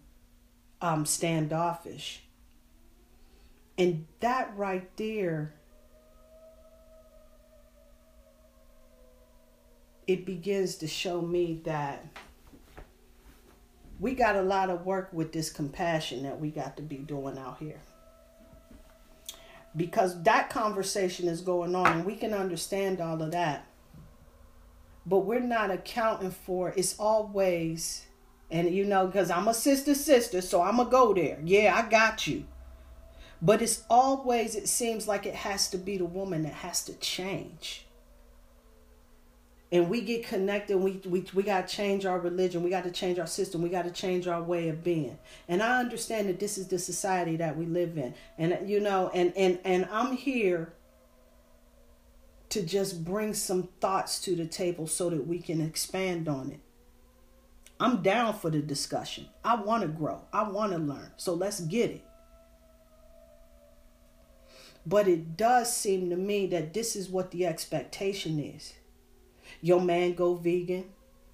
[0.82, 2.22] um, standoffish.
[3.78, 5.54] And that right there,
[10.08, 12.06] it begins to show me that
[14.00, 17.38] we got a lot of work with this compassion that we got to be doing
[17.38, 17.80] out here
[19.76, 23.68] because that conversation is going on and we can understand all of that.
[25.06, 28.08] But we're not accounting for it's always
[28.50, 31.40] and you know because i'm a sister sister so i'm gonna go there.
[31.44, 32.46] Yeah i got you.
[33.42, 36.94] But it's always it seems like it has to be the woman that has to
[36.94, 37.85] change
[39.72, 42.92] and we get connected we we, we got to change our religion we got to
[42.92, 45.18] change our system we got to change our way of being.
[45.48, 48.14] And i understand that this is the society that we live in.
[48.38, 50.74] And you know and and and i'm here
[52.50, 56.60] to just bring some thoughts to the table so that we can expand on it.
[57.80, 59.28] I'm down for the discussion.
[59.44, 60.22] I want to grow.
[60.32, 61.12] I want to learn.
[61.18, 62.06] So let's get it.
[64.86, 68.74] But it does seem to me that this is what the expectation is
[69.66, 70.86] your man go vegan.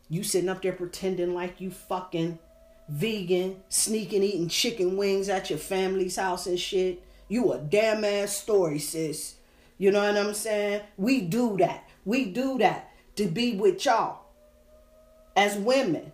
[0.08, 2.40] You sitting up there pretending like you fucking
[2.88, 7.04] vegan, sneaking eating chicken wings at your family's house and shit.
[7.28, 9.36] You a damn ass story, sis.
[9.78, 10.82] You know what I'm saying?
[10.96, 11.90] We do that.
[12.06, 14.22] We do that to be with y'all
[15.36, 16.14] as women.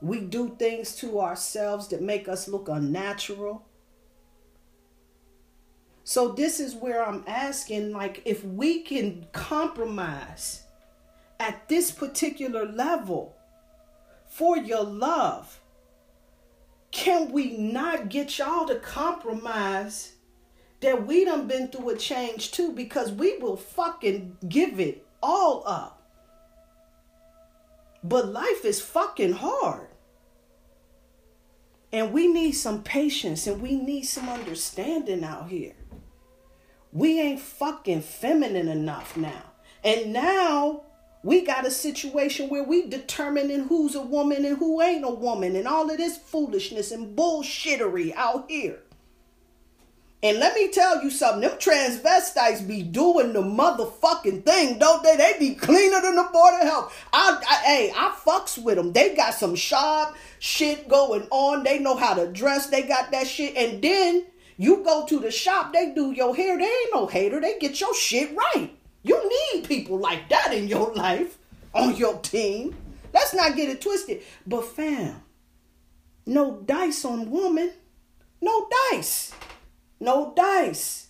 [0.00, 3.66] We do things to ourselves that make us look unnatural.
[6.04, 10.64] So this is where I'm asking like if we can compromise
[11.38, 13.36] at this particular level
[14.28, 15.60] for your love,
[16.90, 20.12] can we not get y'all to compromise
[20.82, 25.62] that we done been through a change too because we will fucking give it all
[25.64, 26.02] up.
[28.04, 29.86] But life is fucking hard.
[31.92, 35.74] And we need some patience and we need some understanding out here.
[36.92, 39.42] We ain't fucking feminine enough now.
[39.82, 40.82] And now
[41.22, 45.56] we got a situation where we determining who's a woman and who ain't a woman
[45.56, 48.80] and all of this foolishness and bullshittery out here.
[50.24, 55.16] And let me tell you something, them transvestites be doing the motherfucking thing, don't they?
[55.16, 57.06] They be cleaner than the Board of Health.
[57.12, 58.92] I, I, hey, I fucks with them.
[58.92, 61.64] They got some sharp shit going on.
[61.64, 62.68] They know how to dress.
[62.68, 63.56] They got that shit.
[63.56, 64.26] And then
[64.56, 66.58] you go to the shop, they do your hair.
[66.58, 67.40] They ain't no hater.
[67.40, 68.70] They get your shit right.
[69.02, 71.38] You need people like that in your life,
[71.74, 72.76] on your team.
[73.12, 74.22] Let's not get it twisted.
[74.46, 75.22] But fam,
[76.26, 77.72] no dice on woman.
[78.40, 79.32] No dice.
[80.00, 81.08] No dice.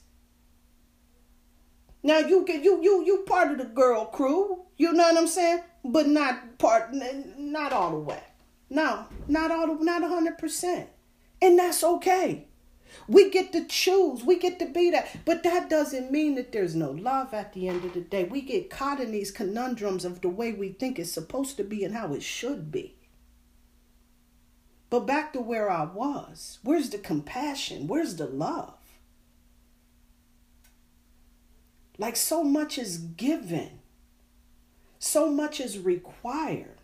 [2.02, 4.62] Now you get you you you part of the girl crew.
[4.76, 5.62] You know what I'm saying?
[5.84, 8.22] But not part not all the way.
[8.68, 10.88] No, not all the, not hundred percent.
[11.40, 12.46] And that's okay.
[13.08, 14.22] We get to choose.
[14.24, 15.24] We get to be that.
[15.24, 18.24] But that doesn't mean that there's no love at the end of the day.
[18.24, 21.84] We get caught in these conundrums of the way we think it's supposed to be
[21.84, 22.96] and how it should be.
[24.90, 26.58] But back to where I was.
[26.62, 27.86] Where's the compassion?
[27.86, 28.74] Where's the love?
[31.96, 33.80] Like so much is given,
[34.98, 36.81] so much is required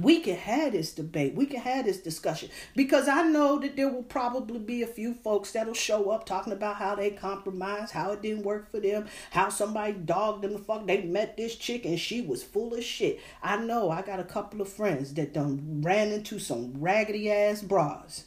[0.00, 1.34] we can have this debate.
[1.34, 5.14] We can have this discussion because I know that there will probably be a few
[5.14, 9.06] folks that'll show up talking about how they compromised, how it didn't work for them,
[9.30, 10.86] how somebody dogged them the fuck.
[10.86, 13.20] They met this chick and she was full of shit.
[13.42, 17.62] I know I got a couple of friends that done ran into some raggedy ass
[17.62, 18.24] bras.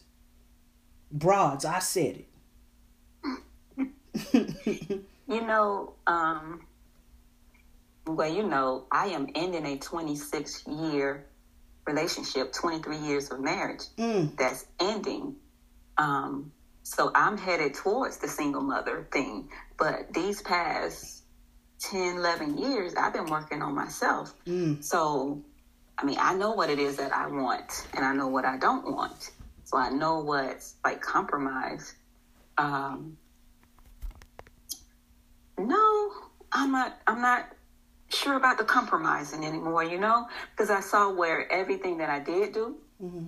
[1.12, 2.24] Broads, I said
[4.34, 5.04] it.
[5.28, 6.62] you know, um,
[8.08, 11.26] Well, you know, I am ending a 26 year
[11.86, 14.36] relationship, 23 years of marriage Mm.
[14.38, 15.36] that's ending.
[15.98, 16.52] Um,
[16.84, 19.50] so I'm headed towards the single mother thing.
[19.78, 21.24] But these past
[21.82, 24.34] 10, 11 years, I've been working on myself.
[24.46, 24.84] Mm.
[24.84, 25.44] So,
[25.98, 28.58] I mean, I know what it is that I want and I know what I
[28.58, 29.32] don't want.
[29.66, 31.94] So I know what's like compromise.
[32.58, 33.18] Um,
[35.58, 36.12] no,
[36.52, 37.50] I'm not, I'm not
[38.10, 42.54] sure about the compromising anymore, you know, because I saw where everything that I did
[42.54, 42.78] do,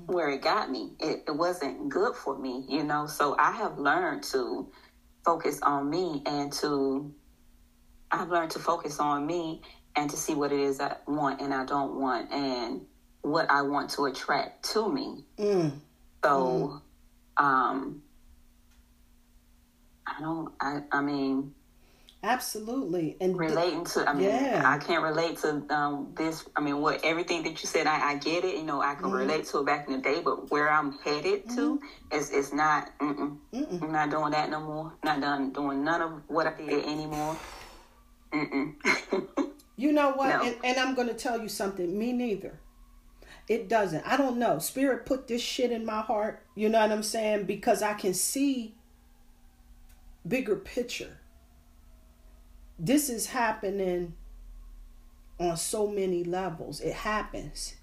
[0.08, 3.08] where it got me, it, it wasn't good for me, you know.
[3.08, 4.70] So I have learned to
[5.24, 7.14] focus on me and to,
[8.12, 9.62] I've learned to focus on me
[9.96, 12.82] and to see what it is I want and I don't want and
[13.22, 15.26] what I want to attract to me.
[15.38, 15.80] Mm.
[16.24, 16.82] So,
[17.38, 18.02] um,
[20.06, 21.54] I don't, I, I mean,
[22.24, 23.18] Absolutely.
[23.20, 24.62] And relating to i mean Yeah.
[24.66, 28.16] i can't relate to um this i mean what everything that you said i, I
[28.18, 29.16] get it you know i can Mm-hmm.
[29.16, 31.82] relate to it back in the day but where i'm headed to
[32.14, 33.82] is is not mm-mm, Mm-mm.
[33.82, 37.36] i'm not doing that no more not done doing none of what i did anymore
[38.34, 38.76] Mm-mm.
[39.76, 40.30] You know what?
[40.30, 40.42] No.
[40.44, 41.98] And, and I'm going to tell you something.
[41.98, 42.60] Me neither.
[43.50, 44.08] It doesn't.
[44.08, 44.60] I don't know.
[44.60, 46.46] Spirit put this shit in my heart.
[46.56, 47.44] You know what I'm saying?
[47.46, 48.76] Because I can see
[50.26, 51.18] bigger picture.
[52.84, 54.16] This is happening
[55.40, 56.82] on so many levels.
[56.82, 57.76] It happens.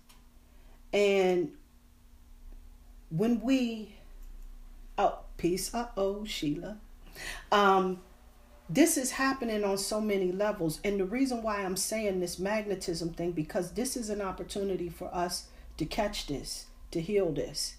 [0.93, 1.53] And
[3.09, 3.95] when we
[4.99, 6.79] oh peace uh oh Sheila.
[7.53, 8.01] Um
[8.69, 13.15] this is happening on so many levels and the reason why i'm saying this magnetism
[13.15, 17.77] thing because this is an opportunity for us to catch this to heal this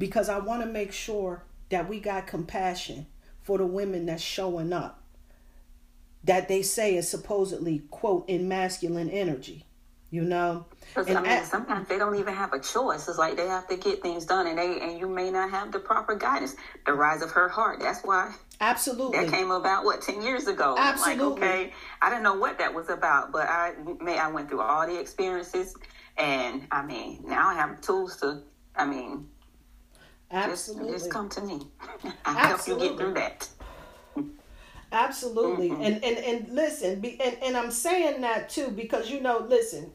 [0.00, 3.06] because i want to make sure that we got compassion
[3.40, 5.00] for the women that's showing up
[6.26, 9.64] that they say is supposedly quote in masculine energy
[10.10, 10.64] you know
[10.96, 13.08] And I mean, at- sometimes they don't even have a choice.
[13.08, 15.72] It's like they have to get things done, and they and you may not have
[15.72, 16.54] the proper guidance.
[16.86, 17.80] The rise of her heart.
[17.80, 20.74] That's why absolutely that came about what ten years ago.
[20.78, 21.40] I'm Absolutely.
[21.40, 24.62] Like okay, I didn't know what that was about, but I may I went through
[24.62, 25.76] all the experiences,
[26.16, 28.42] and I mean now I have tools to.
[28.74, 29.28] I mean,
[30.30, 31.60] just absolutely just come to me.
[32.24, 33.48] I help you get through that.
[34.92, 35.70] Absolutely.
[35.70, 35.82] Mm-hmm.
[35.82, 39.90] And, and and listen, be, and, and I'm saying that too because you know, listen,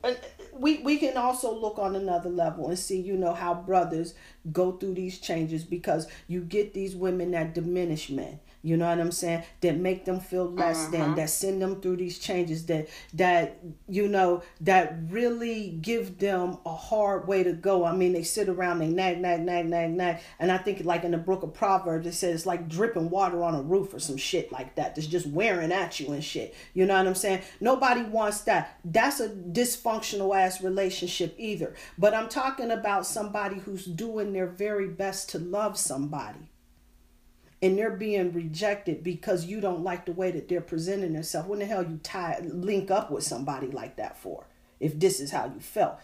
[0.53, 4.13] we we can also look on another level and see, you know, how brothers
[4.51, 8.39] go through these changes because you get these women that diminish men.
[8.63, 9.43] You know what I'm saying?
[9.61, 11.15] That make them feel less than, uh-huh.
[11.15, 16.75] that send them through these changes, that that you know, that really give them a
[16.75, 17.85] hard way to go.
[17.85, 21.03] I mean, they sit around, they nag, nag, nag, nag, nag, and I think like
[21.03, 24.17] in the book of Proverbs, it says like dripping water on a roof or some
[24.17, 24.95] shit like that.
[24.95, 26.53] That's just wearing at you and shit.
[26.73, 27.41] You know what I'm saying?
[27.59, 28.79] Nobody wants that.
[28.85, 31.73] That's a dysfunctional ass relationship either.
[31.97, 36.51] But I'm talking about somebody who's doing their very best to love somebody
[37.61, 41.47] and they're being rejected because you don't like the way that they're presenting themselves.
[41.47, 44.45] When the hell you tie link up with somebody like that for?
[44.79, 45.99] If this is how you felt,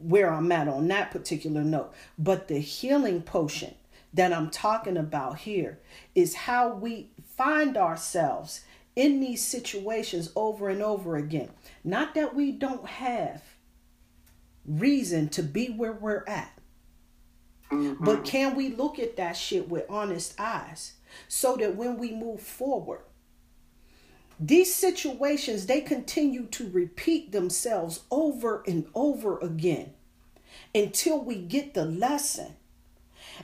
[0.00, 1.92] where I'm at on that particular note.
[2.18, 3.74] But the healing potion
[4.12, 5.78] that I'm talking about here
[6.14, 8.62] is how we find ourselves
[8.96, 11.50] in these situations over and over again.
[11.84, 13.42] Not that we don't have
[14.66, 16.52] reason to be where we're at.
[17.70, 18.04] Mm-hmm.
[18.04, 20.94] But can we look at that shit with honest eyes
[21.28, 23.00] so that when we move forward,
[24.38, 29.94] these situations they continue to repeat themselves over and over again
[30.74, 32.56] until we get the lesson.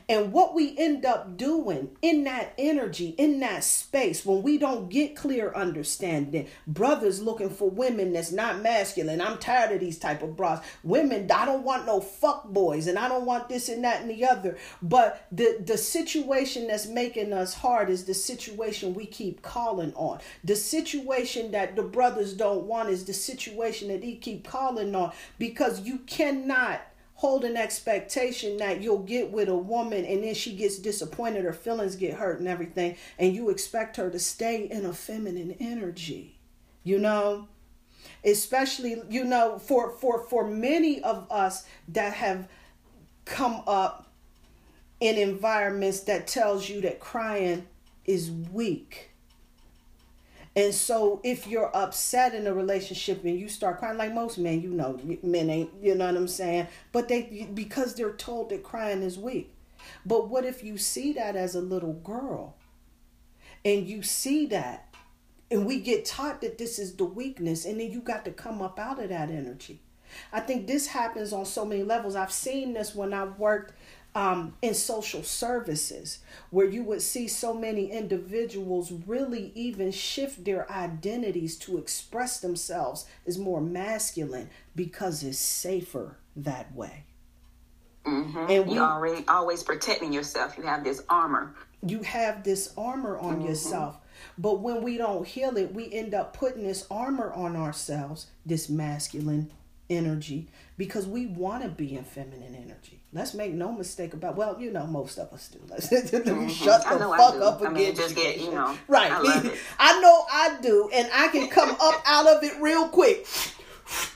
[0.09, 4.88] And what we end up doing in that energy, in that space, when we don't
[4.88, 9.20] get clear understanding, brothers looking for women that's not masculine.
[9.20, 10.64] I'm tired of these type of bras.
[10.82, 14.11] Women, I don't want no fuck boys, and I don't want this and that and
[14.11, 14.57] the other.
[14.80, 20.20] But the the situation that's making us hard is the situation we keep calling on.
[20.45, 25.12] The situation that the brothers don't want is the situation that he keep calling on
[25.38, 26.80] because you cannot
[27.23, 31.53] hold an expectation that you'll get with a woman and then she gets disappointed her
[31.53, 36.37] feelings get hurt and everything and you expect her to stay in a feminine energy
[36.83, 37.47] you know?
[38.25, 42.49] Especially you know for for for many of us that have
[43.25, 44.09] come up
[44.99, 47.66] in environments that tells you that crying
[48.05, 49.12] is weak
[50.55, 54.61] and so if you're upset in a relationship and you start crying, like most men,
[54.61, 56.69] you know, men ain't, you know what I'm saying?
[56.93, 59.55] But they, because they're told that crying is weak.
[60.05, 62.57] But what if you see that as a little girl
[63.65, 64.95] and you see that
[65.53, 68.63] And we get taught that this is the weakness, and then you got to come
[68.63, 69.81] up out of that energy.
[70.33, 72.17] I think this happens on so many levels.
[72.17, 73.75] I've seen this when I worked
[74.15, 76.19] um, in social services,
[76.51, 83.07] where you would see so many individuals really even shift their identities to express themselves
[83.27, 87.05] as more masculine because it's safer that way.
[88.05, 88.51] Mm-hmm.
[88.51, 90.57] And we, you already always protecting yourself.
[90.59, 91.55] You have this armor.
[91.87, 93.49] You have this armor on mm-hmm.
[93.49, 93.97] yourself.
[94.39, 98.69] But when we don't heal it, we end up putting this armor on ourselves, this
[98.69, 99.51] masculine
[99.89, 103.02] energy, because we want to be in feminine energy.
[103.15, 104.37] Let's make no mistake about.
[104.37, 105.61] Well, you know, most of us do.
[105.69, 106.49] Let's mm-hmm.
[106.49, 108.77] shut the fuck up I mean, just get you know.
[108.89, 109.13] Right.
[109.13, 113.27] I, I, know I do, and I can come up out of it real quick,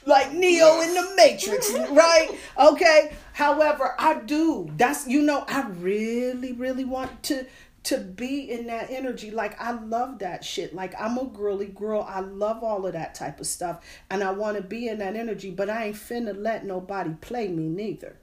[0.06, 0.88] like Neo yes.
[0.88, 1.72] in the Matrix.
[1.90, 2.30] Right.
[2.58, 3.14] Okay.
[3.34, 4.70] However, I do.
[4.78, 7.44] That's you know, I really, really want to
[7.84, 9.30] to be in that energy.
[9.30, 10.74] Like I love that shit.
[10.74, 12.04] Like I'm a girly girl.
[12.08, 13.84] I love all of that type of stuff.
[14.10, 17.48] And I want to be in that energy, but I ain't finna let nobody play
[17.48, 18.16] me neither.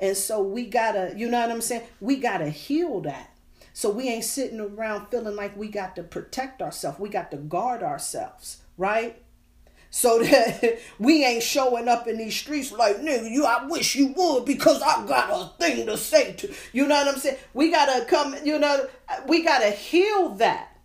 [0.00, 1.82] And so we gotta, you know what I'm saying?
[2.00, 3.34] We gotta heal that.
[3.72, 6.98] So we ain't sitting around feeling like we got to protect ourselves.
[6.98, 9.22] We got to guard ourselves, right?
[9.90, 14.08] so that we ain't showing up in these streets like nigga you i wish you
[14.16, 17.70] would because i got a thing to say to you know what i'm saying we
[17.70, 18.86] gotta come you know
[19.26, 20.76] we gotta heal that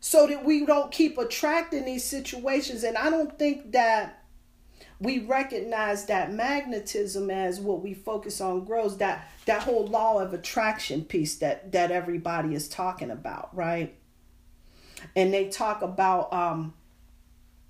[0.00, 4.19] so that we don't keep attracting these situations and i don't think that
[5.00, 10.34] we recognize that magnetism as what we focus on grows that that whole law of
[10.34, 13.94] attraction piece that that everybody is talking about right
[15.16, 16.74] and they talk about um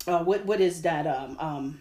[0.07, 1.79] uh, what what is that um um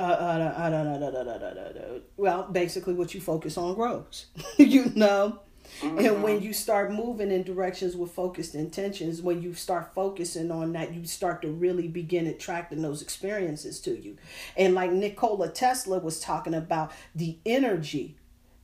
[0.00, 4.26] uh, uh, well basically what you focus on grows
[4.58, 5.38] you know
[5.80, 5.98] mm-hmm.
[5.98, 10.72] and when you start moving in directions with focused intentions when you start focusing on
[10.72, 14.16] that you start to really begin attracting those experiences to you
[14.56, 18.16] and like nikola tesla was talking about the energy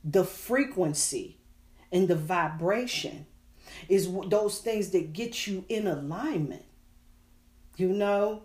[0.03, 1.37] the frequency
[1.91, 3.25] and the vibration
[3.87, 6.63] is those things that get you in alignment
[7.79, 8.41] you know,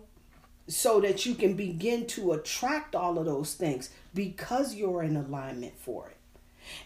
[0.67, 5.77] so that you can begin to attract all of those things because you're in alignment
[5.77, 6.14] for it.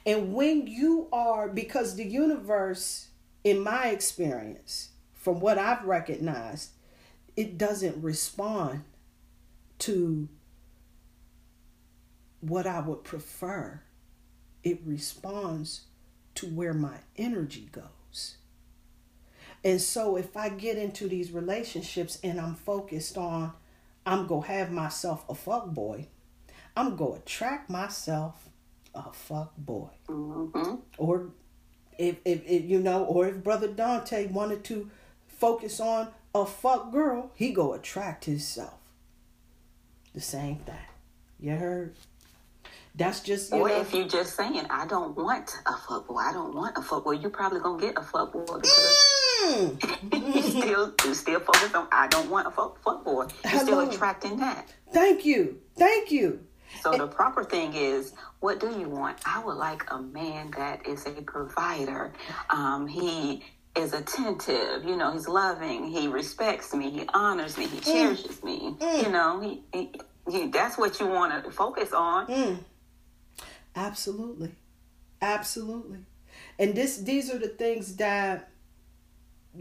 [0.05, 3.09] And when you are, because the universe,
[3.43, 6.71] in my experience, from what I've recognized,
[7.35, 8.83] it doesn't respond
[9.79, 10.27] to
[12.41, 13.81] what I would prefer.
[14.63, 15.81] It responds
[16.35, 18.37] to where my energy goes.
[19.63, 23.53] And so if I get into these relationships and I'm focused on
[24.05, 26.07] I'm going to have myself a fuck boy,
[26.75, 28.48] I'm going to attract myself
[28.93, 29.89] a fuck boy.
[30.07, 30.75] Mm-hmm.
[30.97, 31.29] Or
[31.97, 34.89] if, if, if, you know, or if Brother Dante wanted to
[35.27, 38.73] focus on a fuck girl, he go attract himself.
[40.13, 40.75] The same thing.
[41.39, 41.95] You heard?
[42.95, 46.17] That's just you or know, if you're just saying, I don't want a fuck boy,
[46.17, 48.95] I don't want a fuck boy, you're probably gonna get a fuck boy because
[49.45, 50.35] mm.
[50.35, 53.27] you still you still focus on I don't want a fuck, fuck boy.
[53.43, 53.63] You're Hello.
[53.63, 54.73] still attracting that.
[54.91, 55.59] Thank you.
[55.77, 56.45] Thank you.
[56.81, 59.17] So the proper thing is, what do you want?
[59.25, 62.13] I would like a man that is a provider.
[62.49, 63.43] Um, he
[63.75, 64.83] is attentive.
[64.85, 65.85] You know, he's loving.
[65.85, 66.89] He respects me.
[66.89, 67.67] He honors me.
[67.67, 67.83] He mm.
[67.83, 68.43] cherishes mm.
[68.43, 68.75] me.
[68.79, 69.03] Mm.
[69.03, 69.91] You know, he, he,
[70.29, 72.27] he, that's what you want to focus on.
[72.27, 72.59] Mm.
[73.75, 74.51] Absolutely.
[75.21, 75.99] Absolutely.
[76.57, 78.49] And this these are the things that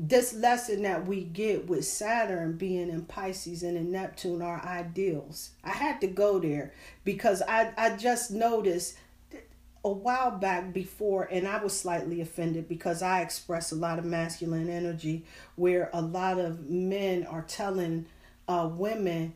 [0.00, 5.50] this lesson that we get with Saturn being in Pisces and in Neptune are ideals.
[5.64, 6.72] I had to go there
[7.04, 8.96] because I, I just noticed
[9.84, 14.04] a while back before, and I was slightly offended because I express a lot of
[14.04, 15.24] masculine energy
[15.56, 18.06] where a lot of men are telling
[18.46, 19.34] uh, women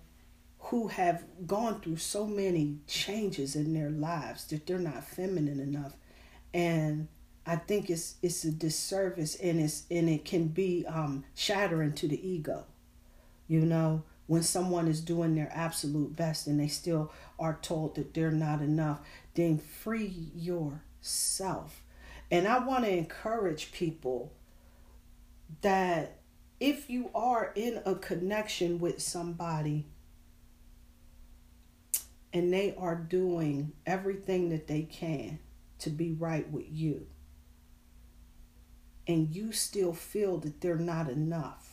[0.59, 5.97] who have gone through so many changes in their lives that they're not feminine enough
[6.55, 7.09] and
[7.45, 12.09] I think it's it's a disservice and it's and it can be um, shattering to
[12.09, 12.65] the ego.
[13.49, 18.15] You know, when someone is doing their absolute best and they still are told that
[18.15, 19.01] they're not enough,
[19.35, 21.83] then free yourself.
[22.31, 24.33] And I want to encourage people
[25.61, 26.21] that
[26.61, 29.87] if you are in a connection with somebody
[32.33, 35.41] and they are doing everything that they can
[35.81, 37.07] to be right with you,
[39.13, 41.69] and you still feel that they're not enough,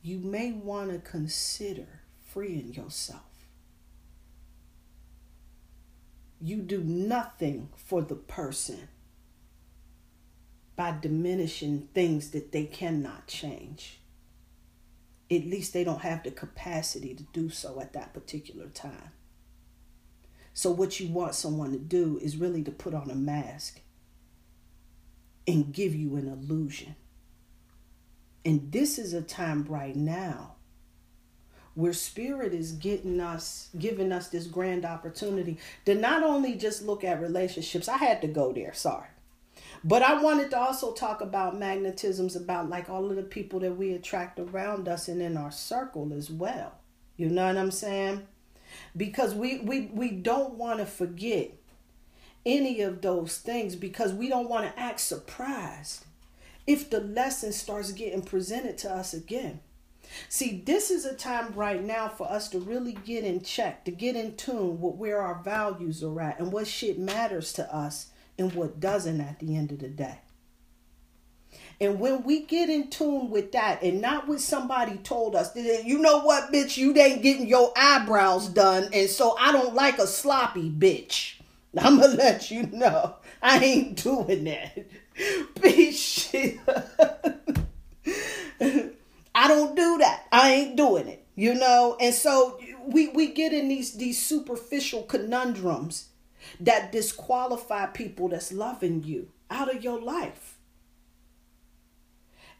[0.00, 3.22] you may want to consider freeing yourself.
[6.40, 8.88] You do nothing for the person
[10.76, 13.98] by diminishing things that they cannot change.
[15.28, 19.10] At least they don't have the capacity to do so at that particular time.
[20.54, 23.80] So, what you want someone to do is really to put on a mask
[25.46, 26.96] and give you an illusion.
[28.44, 30.56] And this is a time right now
[31.76, 37.04] where spirit is getting us giving us this grand opportunity to not only just look
[37.04, 39.08] at relationships i had to go there sorry.
[39.84, 43.76] But i wanted to also talk about magnetisms about like all of the people that
[43.76, 46.72] we attract around us and in our circle as well.
[47.16, 48.26] You know what i'm saying?
[48.96, 51.55] Because we we, we don't want to forget
[52.46, 56.06] any of those things because we don't want to act surprised
[56.66, 59.60] if the lesson starts getting presented to us again
[60.28, 63.90] See, this is a time right now for us to really get in check, to
[63.90, 68.08] get in tune with where our values are at and what shit matters to us
[68.38, 70.18] and what doesn't at the end of the day.
[71.80, 75.98] And when we get in tune with that and not with somebody told us, you
[75.98, 80.06] know what, bitch, you ain't getting your eyebrows done, and so I don't like a
[80.06, 81.35] sloppy bitch.
[81.78, 84.86] I'm gonna let you know I ain't doing that.
[85.54, 86.58] Bitch shit.
[89.34, 90.24] I don't do that.
[90.32, 91.24] I ain't doing it.
[91.34, 91.96] You know?
[92.00, 96.08] And so we we get in these these superficial conundrums
[96.60, 100.58] that disqualify people that's loving you out of your life.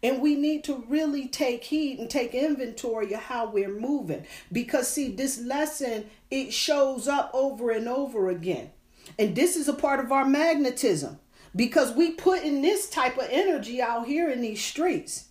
[0.03, 4.27] And we need to really take heed and take inventory of how we're moving.
[4.53, 8.71] Because see, this lesson, it shows up over and over again.
[9.19, 11.19] And this is a part of our magnetism.
[11.55, 15.29] Because we put in this type of energy out here in these streets.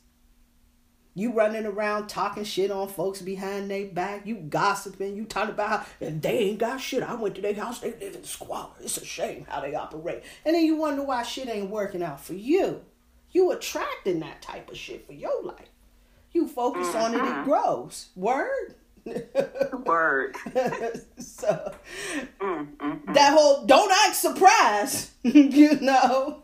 [1.17, 4.25] You running around talking shit on folks behind their back.
[4.25, 5.15] You gossiping.
[5.15, 7.03] You talking about how they ain't got shit.
[7.03, 7.79] I went to their house.
[7.79, 8.71] They live in squalor.
[8.81, 10.23] It's a shame how they operate.
[10.45, 12.81] And then you wonder why shit ain't working out for you.
[13.31, 15.69] You attracting that type of shit for your life.
[16.33, 17.43] You focus on it, it mm-hmm.
[17.45, 18.09] grows.
[18.15, 18.75] Word.
[19.86, 20.36] Word.
[21.18, 21.74] so
[22.39, 23.14] mm-hmm.
[23.14, 26.43] that whole don't act surprised, you know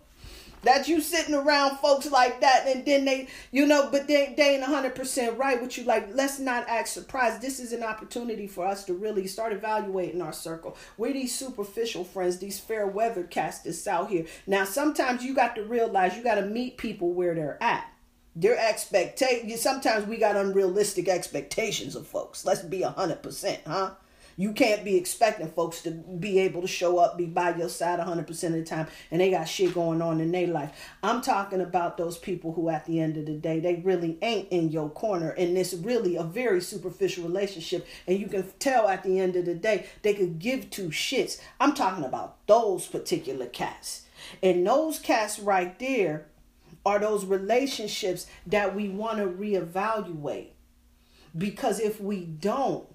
[0.64, 4.55] that you sitting around folks like that and then they you know but they, they
[4.55, 5.84] ain't 100% right with you.
[5.84, 7.41] Like let's not act surprised.
[7.41, 10.78] This is an opportunity for us to really start evaluating our circle.
[10.97, 14.26] We're these superficial friends these fair weather casters out here.
[14.47, 17.90] Now sometimes you got to realize you got to meet people where they're at
[18.36, 23.91] their expectations sometimes we got unrealistic expectations of folks let's be 100% huh
[24.38, 27.99] you can't be expecting folks to be able to show up, be by your side
[27.99, 30.71] 100% of the time, and they got shit going on in their life.
[31.03, 34.49] I'm talking about those people who, at the end of the day, they really ain't
[34.49, 37.88] in your corner, and it's really a very superficial relationship.
[38.07, 41.39] And you can tell at the end of the day, they could give two shits.
[41.59, 44.05] I'm talking about those particular cats.
[44.41, 46.27] And those cats right there
[46.86, 50.49] are those relationships that we want to reevaluate.
[51.38, 52.88] Because if we don't,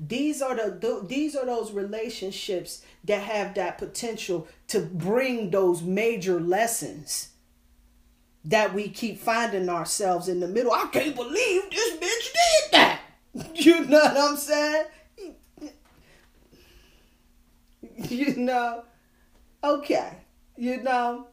[0.00, 6.40] these are the these are those relationships that have that potential to bring those major
[6.40, 7.30] lessons
[8.44, 10.72] that we keep finding ourselves in the middle.
[10.72, 13.00] I can't believe this bitch did that.
[13.54, 14.84] You know what I'm saying?
[18.08, 18.84] You know,
[19.62, 20.18] okay,
[20.56, 21.28] you know,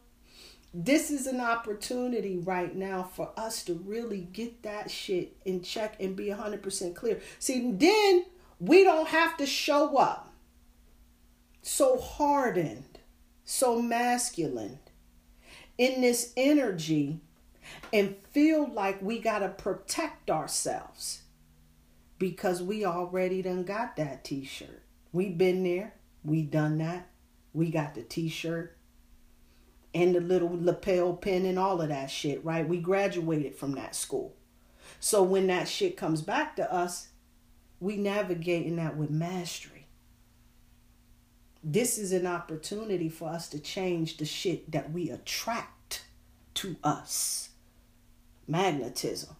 [0.74, 5.96] this is an opportunity right now for us to really get that shit in check
[6.00, 7.20] and be 100% clear.
[7.38, 8.24] See, then
[8.58, 10.32] we don't have to show up
[11.62, 12.98] so hardened,
[13.44, 14.78] so masculine
[15.78, 17.20] in this energy
[17.92, 21.22] and feel like we got to protect ourselves
[22.18, 24.82] because we already done got that t-shirt.
[25.12, 25.94] We been there.
[26.24, 27.08] We done that.
[27.52, 28.76] We got the t-shirt
[29.94, 32.66] and the little lapel pin and all of that shit, right?
[32.66, 34.34] We graduated from that school.
[35.00, 37.08] So when that shit comes back to us,
[37.80, 39.86] we navigating that with mastery.
[41.64, 46.04] This is an opportunity for us to change the shit that we attract
[46.54, 47.50] to us.
[48.48, 49.36] Magnetism.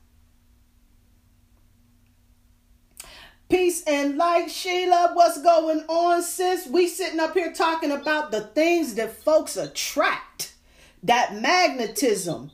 [3.52, 5.10] Peace and light, Sheila.
[5.12, 6.66] What's going on, sis?
[6.66, 10.54] We sitting up here talking about the things that folks attract.
[11.02, 12.50] That magnetism.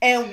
[0.00, 0.32] And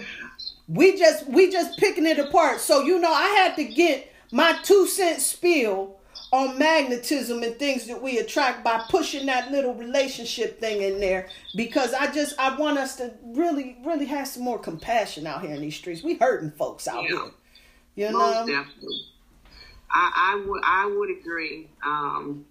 [0.67, 2.59] we just we just picking it apart.
[2.59, 5.97] So you know, I had to get my two cent spiel
[6.31, 11.27] on magnetism and things that we attract by pushing that little relationship thing in there
[11.55, 15.55] because I just I want us to really really have some more compassion out here
[15.55, 16.03] in these streets.
[16.03, 17.09] We hurting folks out yeah.
[17.95, 18.09] here.
[18.09, 18.57] You Most know?
[18.57, 19.07] definitely.
[19.89, 21.69] I, I would I would agree.
[21.85, 22.45] Um,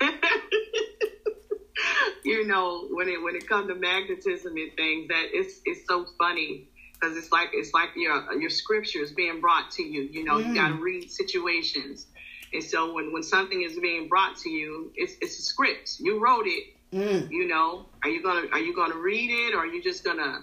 [2.24, 6.06] you know, when it when it comes to magnetism and things, that it's it's so
[6.18, 6.68] funny
[7.00, 10.02] because it's like it's like your your scriptures being brought to you.
[10.02, 12.06] You know, you got to read situations,
[12.52, 15.96] and so when when something is being brought to you, it's it's a script.
[15.98, 16.64] You wrote it.
[16.92, 17.30] Mm.
[17.30, 20.42] You know, are you gonna are you gonna read it or are you just gonna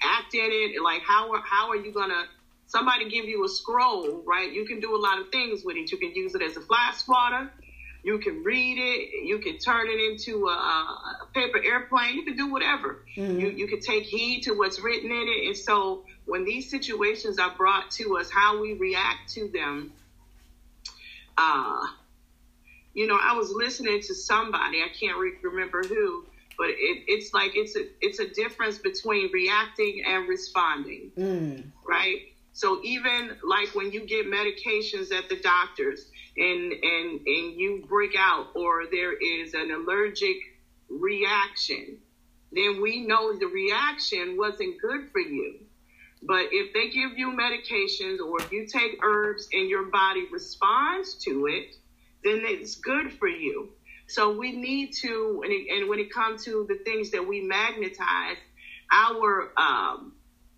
[0.00, 0.82] act in it?
[0.82, 2.24] Like how how are you gonna?
[2.68, 4.50] Somebody give you a scroll, right?
[4.52, 5.90] You can do a lot of things with it.
[5.90, 7.48] You can use it as a fly swatter.
[8.02, 9.08] You can read it.
[9.26, 12.14] You can turn it into a, a paper airplane.
[12.14, 12.98] You can do whatever.
[13.40, 15.46] You you can take heed to what's written in it.
[15.46, 19.90] And so when these situations are brought to us, how we react to them.
[21.38, 21.86] Uh,
[22.94, 24.82] you know, I was listening to somebody.
[24.82, 26.24] I can't re- remember who,
[26.58, 31.70] but it, it's like it's a it's a difference between reacting and responding Mm.
[31.86, 32.20] right?
[32.58, 36.04] So even like when you get medications at the doctors
[36.36, 40.38] and and and you break out or there is an allergic
[40.88, 41.98] reaction,
[42.50, 45.60] then we know the reaction wasn't good for you.
[46.20, 51.14] But if they give you medications or if you take herbs and your body responds
[51.26, 51.76] to it,
[52.24, 53.70] then it's good for you.
[54.08, 57.40] So we need to, and, it, and when it comes to the things that we
[57.40, 58.38] magnetize,
[58.90, 60.12] our um,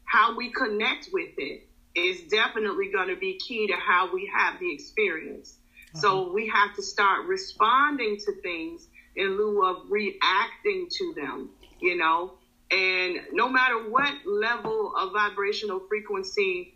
[0.05, 1.61] how we connect with it
[1.95, 5.57] is definitely going to be key to how we have the experience.
[5.95, 6.01] Uh-huh.
[6.01, 8.87] So we have to start responding to things
[9.17, 12.35] in lieu of reacting to them, you know.
[12.71, 16.75] And no matter what level of vibrational frequency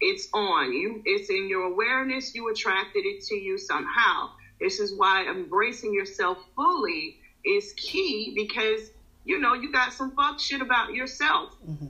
[0.00, 4.30] it's on you, it's in your awareness, you attracted it to you somehow.
[4.60, 8.90] This is why embracing yourself fully is key because
[9.24, 11.86] you know you got some fuck shit about yourself mm-hmm.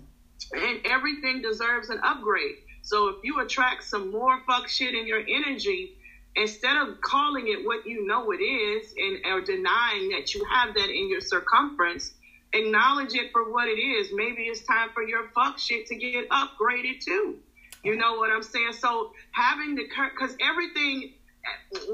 [0.53, 2.57] And everything deserves an upgrade.
[2.82, 5.97] So if you attract some more fuck shit in your energy,
[6.36, 10.74] instead of calling it what you know it is and or denying that you have
[10.74, 12.12] that in your circumference,
[12.53, 14.11] acknowledge it for what it is.
[14.12, 17.38] Maybe it's time for your fuck shit to get upgraded too.
[17.82, 18.72] You know what I'm saying?
[18.72, 21.12] So having the because everything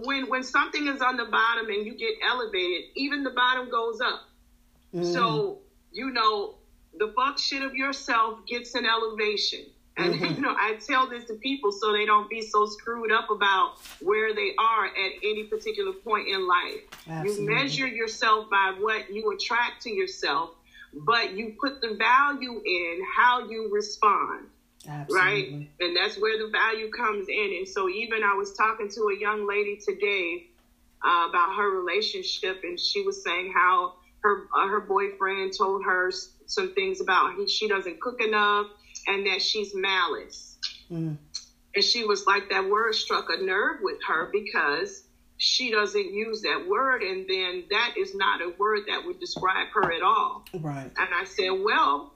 [0.04, 4.00] when when something is on the bottom and you get elevated, even the bottom goes
[4.00, 4.20] up.
[4.92, 5.58] So, mm.
[5.92, 6.56] you know,
[7.00, 9.60] the fuck shit of yourself gets an elevation.
[9.96, 13.30] And, you know, I tell this to people so they don't be so screwed up
[13.30, 16.80] about where they are at any particular point in life.
[17.08, 17.42] Absolutely.
[17.42, 20.50] You measure yourself by what you attract to yourself,
[20.92, 24.46] but you put the value in how you respond
[25.10, 25.52] right?
[25.80, 27.54] And that's where the value comes in.
[27.58, 30.46] And so, even I was talking to a young lady today
[31.04, 36.10] uh, about her relationship, and she was saying how her uh, her boyfriend told her
[36.46, 38.66] some things about he, she doesn't cook enough
[39.06, 40.58] and that she's malice.
[40.90, 41.16] Mm.
[41.74, 45.04] And she was like, that word struck a nerve with her because
[45.36, 49.68] she doesn't use that word, and then that is not a word that would describe
[49.72, 50.44] her at all.
[50.52, 50.90] Right.
[50.98, 52.12] And I said, well,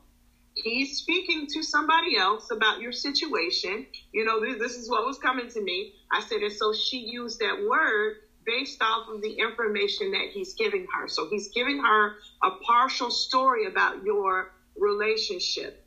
[0.55, 3.87] he's speaking to somebody else about your situation.
[4.13, 5.95] You know, this, this is what was coming to me.
[6.13, 8.17] I said, and so she used that word
[8.47, 11.09] based off of the information that he's giving her.
[11.09, 15.85] So he's giving her a partial story about your relationship.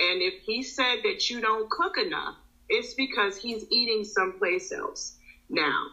[0.00, 2.36] And if he said that you don't cook enough,
[2.68, 5.16] it's because he's eating someplace else.
[5.48, 5.86] Now,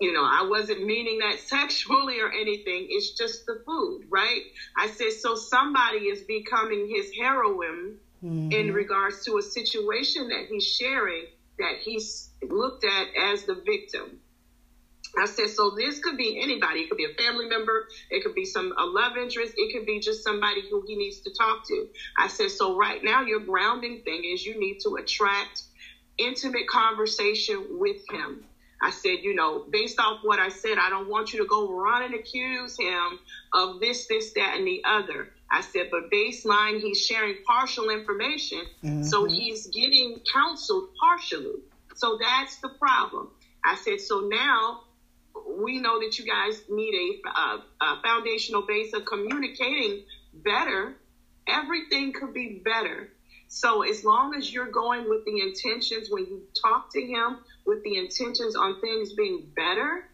[0.00, 2.88] you know, I wasn't meaning that sexually or anything.
[2.90, 4.42] It's just the food, right?
[4.76, 8.72] I said, so somebody is becoming his heroine in mm-hmm.
[8.72, 11.26] regards to a situation that he's sharing
[11.58, 14.20] that he's looked at as the victim.
[15.18, 16.80] I said, so this could be anybody.
[16.80, 17.86] It could be a family member.
[18.10, 19.54] It could be some a love interest.
[19.56, 21.88] It could be just somebody who he needs to talk to.
[22.18, 25.62] I said, so right now your grounding thing is you need to attract
[26.18, 28.44] intimate conversation with him.
[28.80, 31.70] I said, you know, based off what I said, I don't want you to go
[31.70, 33.18] run and accuse him
[33.54, 35.30] of this, this, that, and the other.
[35.50, 38.66] I said, but baseline, he's sharing partial information.
[38.84, 39.04] Mm-hmm.
[39.04, 41.62] So he's getting counseled partially.
[41.94, 43.30] So that's the problem.
[43.64, 44.80] I said, so now
[45.48, 50.00] we know that you guys need a, uh, a foundational base of communicating
[50.32, 50.94] better.
[51.46, 53.10] Everything could be better.
[53.48, 57.82] So as long as you're going with the intentions when you talk to him with
[57.84, 60.04] the intentions on things being better,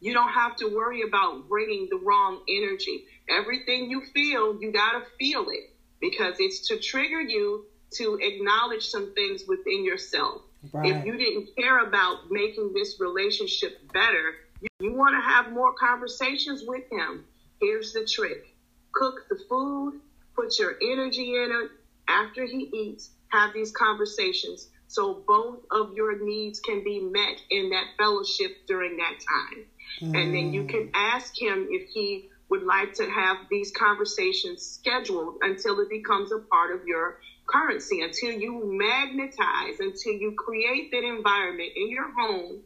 [0.00, 3.04] you don't have to worry about bringing the wrong energy.
[3.28, 5.68] Everything you feel, you got to feel it
[6.00, 10.42] because it's to trigger you to acknowledge some things within yourself.
[10.72, 10.96] Right.
[10.96, 15.72] If you didn't care about making this relationship better, you, you want to have more
[15.74, 17.24] conversations with him.
[17.60, 18.54] Here's the trick
[18.92, 20.00] cook the food,
[20.34, 21.70] put your energy in it.
[22.08, 27.70] After he eats, have these conversations so both of your needs can be met in
[27.70, 29.64] that fellowship during that time.
[30.00, 30.90] And then you can mm.
[30.94, 36.38] ask him if he would like to have these conversations scheduled until it becomes a
[36.38, 42.62] part of your currency, until you magnetize, until you create that environment in your home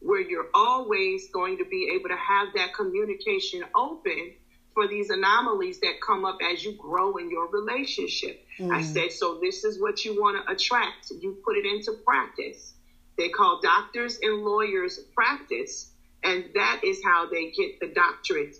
[0.00, 4.32] where you're always going to be able to have that communication open
[4.74, 8.44] for these anomalies that come up as you grow in your relationship.
[8.58, 8.84] I mm.
[8.84, 11.10] said, so this is what you want to attract.
[11.10, 12.74] You put it into practice.
[13.18, 15.92] They call doctors and lawyers practice,
[16.24, 18.56] and that is how they get the doctorate,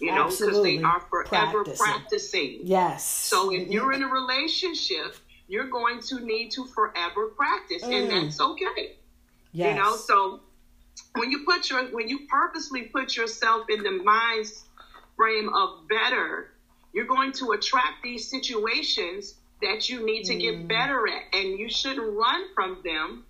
[0.00, 1.76] you know, because they are forever Practicing.
[1.86, 2.58] practicing.
[2.64, 3.04] Yes.
[3.06, 5.16] So if you're in a relationship,
[5.48, 8.08] you're going to need to forever practice, and Mm.
[8.10, 8.96] that's okay.
[9.52, 9.76] yes.
[9.76, 10.40] You know, so
[11.14, 14.46] when you put your when you purposely put yourself in the mind
[15.16, 16.50] frame of better,
[16.92, 20.40] you're going to attract these situations that you need to Mm.
[20.40, 23.24] get better at, and you shouldn't run from them.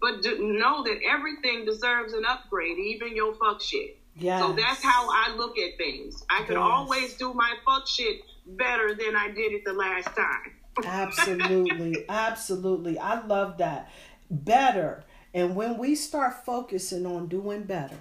[0.00, 3.98] But do, know that everything deserves an upgrade, even your fuck shit.
[4.18, 4.40] Yes.
[4.42, 6.24] So that's how I look at things.
[6.30, 6.62] I can Yes.
[6.62, 10.52] always do my fuck shit better than I did it the last time.
[10.84, 13.90] absolutely absolutely i love that
[14.30, 15.02] better
[15.32, 17.96] and when we start focusing on doing better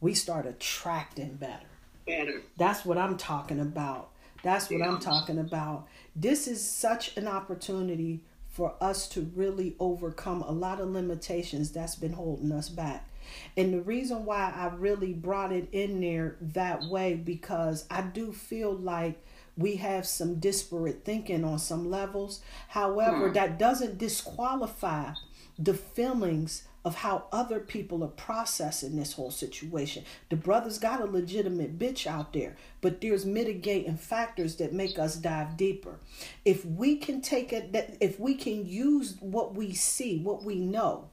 [0.00, 1.64] we start attracting better
[2.06, 2.42] Better.
[2.58, 4.10] that's what i'm talking about
[4.42, 10.42] that's what i'm talking about this is such an opportunity for us to really overcome
[10.42, 13.08] a lot of limitations that's been holding us back
[13.56, 18.32] and the reason why I really brought it in there that way because I do
[18.32, 19.24] feel like
[19.56, 22.40] we have some disparate thinking on some levels.
[22.68, 23.34] However, hmm.
[23.34, 25.12] that doesn't disqualify
[25.58, 30.04] the feelings of how other people are processing this whole situation.
[30.30, 35.14] The brother's got a legitimate bitch out there, but there's mitigating factors that make us
[35.14, 36.00] dive deeper.
[36.44, 40.56] If we can take it that if we can use what we see, what we
[40.56, 41.08] know,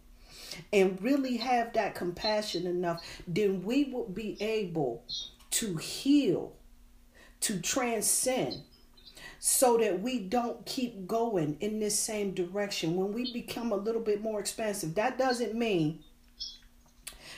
[0.72, 5.04] and really have that compassion enough, then we will be able
[5.52, 6.54] to heal,
[7.42, 8.64] to transcend,
[9.40, 12.96] so that we don't keep going in this same direction.
[12.96, 16.00] When we become a little bit more expansive, that doesn't mean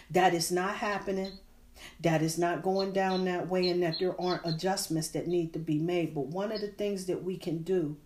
[0.10, 1.34] that it's not happening,
[2.02, 5.60] that it's not going down that way, and that there aren't adjustments that need to
[5.60, 6.16] be made.
[6.16, 7.98] But one of the things that we can do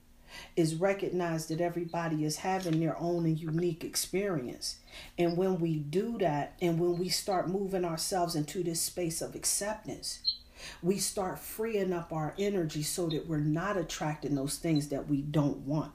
[0.55, 4.77] is recognize that everybody is having their own and unique experience.
[5.17, 9.36] And when we do that, and when we start moving ourselves into this space of
[9.36, 10.36] acceptance,
[10.81, 15.21] we start freeing up our energy so that we're not attracting those things that we
[15.21, 15.91] don't want.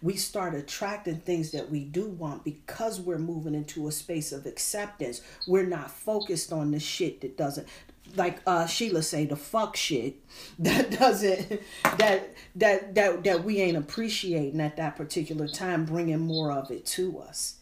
[0.00, 4.46] We start attracting things that we do want because we're moving into a space of
[4.46, 5.22] acceptance.
[5.46, 7.68] We're not focused on the shit that doesn't
[8.16, 10.16] like uh Sheila say the fuck shit
[10.58, 11.60] that doesn't
[11.98, 16.86] that that that that we ain't appreciating at that particular time bringing more of it
[16.86, 17.56] to us.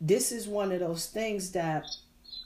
[0.00, 1.86] This is one of those things that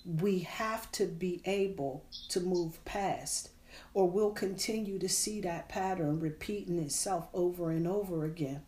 [0.04, 3.50] we have to be able to move past
[3.92, 8.62] or we'll continue to see that pattern repeating itself over and over again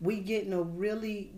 [0.00, 1.32] we getting a really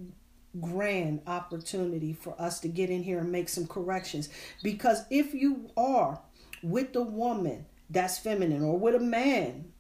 [0.61, 4.29] grand opportunity for us to get in here and make some corrections
[4.63, 6.21] because if you are
[6.63, 9.73] with a woman that's feminine or with a man.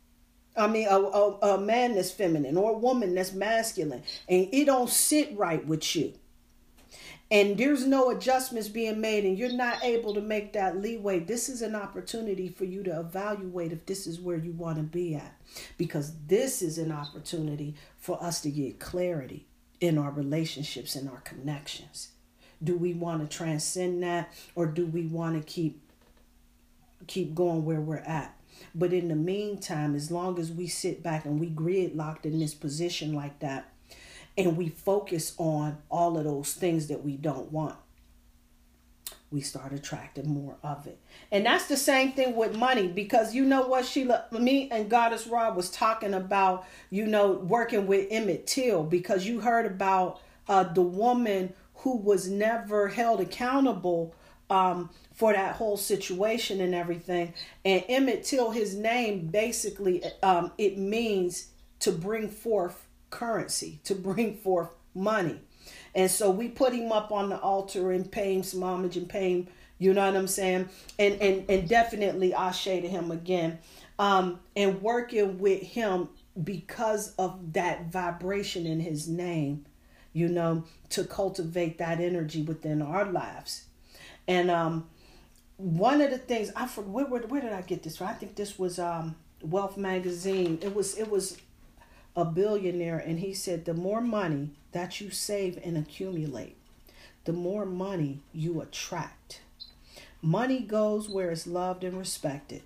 [0.57, 4.66] I mean, a, a, a man that's feminine or a woman that's masculine, and it
[4.66, 6.12] don't sit right with you.
[7.33, 11.18] And there's no adjustments being made and you're not able to make that leeway.
[11.18, 14.83] This is an opportunity for you to evaluate if this is where you want to
[14.83, 15.35] be at.
[15.78, 19.47] Because this is an opportunity for us to get clarity
[19.80, 22.09] in our relationships and our connections.
[22.62, 25.80] Do we want to transcend that or do we want to keep
[27.07, 28.36] keep going where we're at
[28.74, 32.55] but in the meantime as long as we sit back and we gridlocked in this
[32.55, 33.72] position like that
[34.36, 37.76] and we focus on all of those things that we don't want,
[39.30, 40.98] we start attracting more of it.
[41.30, 45.26] And that's the same thing with money because you know what, Sheila, me and Goddess
[45.26, 50.64] Rah was talking about, you know, working with Emmett Till because you heard about uh,
[50.64, 54.14] the woman who was never held accountable
[54.50, 57.35] um, for that whole situation and everything.
[57.65, 61.49] And Emmett Till, his name basically, um, it means
[61.81, 65.41] to bring forth currency, to bring forth money.
[65.95, 69.09] And so we put him up on the altar and pay him some homage and
[69.09, 69.49] pay him,
[69.79, 70.69] you know what I'm saying?
[70.99, 73.59] And and and definitely Ashe to him again.
[73.99, 76.09] Um, and working with him
[76.43, 79.67] because of that vibration in his name,
[80.13, 83.65] you know, to cultivate that energy within our lives.
[84.27, 84.89] And um
[85.57, 88.09] one of the things I forget where, where, where did I get this from?
[88.09, 90.59] I think this was um Wealth magazine.
[90.62, 91.38] It was it was
[92.14, 96.57] a billionaire and he said the more money that you save and accumulate
[97.24, 99.40] the more money you attract
[100.24, 102.62] Money goes where it's loved and respected.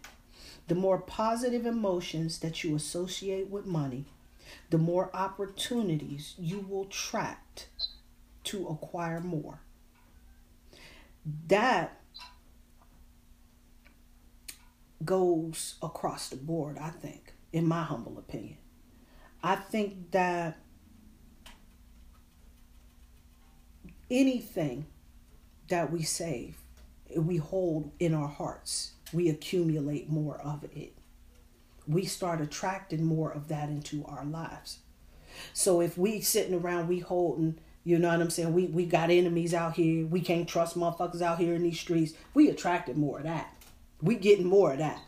[0.69, 4.05] The more positive emotions that you associate with money,
[4.69, 7.69] the more opportunities you will attract
[8.45, 9.61] to acquire more.
[11.49, 11.99] That
[15.05, 18.59] goes across the board, I think, in my humble opinion.
[19.43, 20.59] I think that
[24.11, 24.87] anything
[25.69, 26.57] that we save,
[27.17, 30.95] we hold in our hearts, we accumulate more of it.
[31.87, 34.79] We start attracting more of that into our lives.
[35.53, 38.53] So if we sitting around, we holding, you know what I'm saying?
[38.53, 40.07] We we got enemies out here.
[40.07, 42.15] We can't trust motherfuckers out here in these streets.
[42.35, 43.56] We attracted more of that.
[44.03, 45.01] We getting more of that.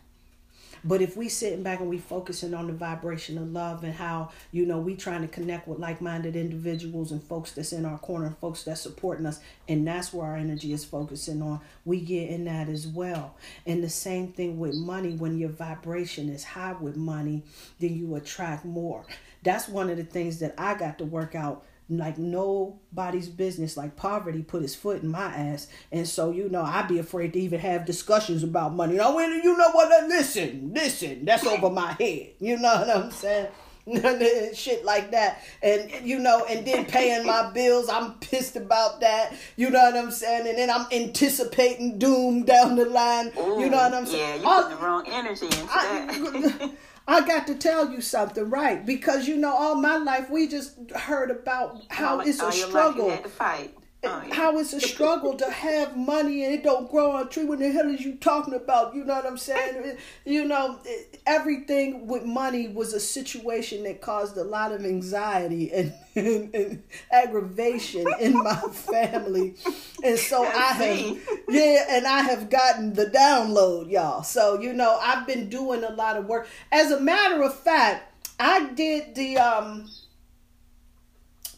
[0.84, 4.30] But if we sitting back and we focusing on the vibration of love and how,
[4.53, 8.26] you know, we trying to connect with like-minded individuals and folks that's in our corner
[8.26, 12.30] and folks that's supporting us, and that's where our energy is focusing on, we get
[12.30, 13.34] in that as well.
[13.66, 17.43] And the same thing with money, when your vibration is high with money,
[17.80, 19.05] then you attract more.
[19.43, 23.76] That's one of the things that I got to work out like nobody's business.
[23.76, 27.32] Like poverty put his foot in my ass, and so you know I'd be afraid
[27.32, 28.97] to even have discussions about money.
[28.97, 30.09] Now, when you know what?
[30.09, 32.30] Listen, listen, that's over my head.
[32.39, 33.49] You know what I'm saying?
[34.55, 39.32] shit like that and you know and then paying my bills i'm pissed about that
[39.57, 43.70] you know what i'm saying and then i'm anticipating doom down the line Ooh, you
[43.70, 45.66] know what i'm mm, saying Yeah, you put the wrong energy into.
[45.70, 46.70] I,
[47.09, 48.84] I got to tell you something, right?
[48.84, 52.54] Because you know, all my life we just heard about how it's a your life
[52.54, 53.06] struggle.
[53.06, 53.77] You had to fight.
[54.05, 54.32] Oh, yeah.
[54.32, 57.44] How it's a struggle to have money and it don't grow on a tree.
[57.44, 58.94] What the hell is you talking about?
[58.94, 59.96] You know what I'm saying?
[60.24, 60.78] You know,
[61.26, 66.82] everything with money was a situation that caused a lot of anxiety and, and, and
[67.11, 69.57] aggravation in my family.
[70.05, 71.18] And so I have,
[71.49, 74.22] yeah, and I have gotten the download, y'all.
[74.22, 76.46] So, you know, I've been doing a lot of work.
[76.70, 79.90] As a matter of fact, I did the, um,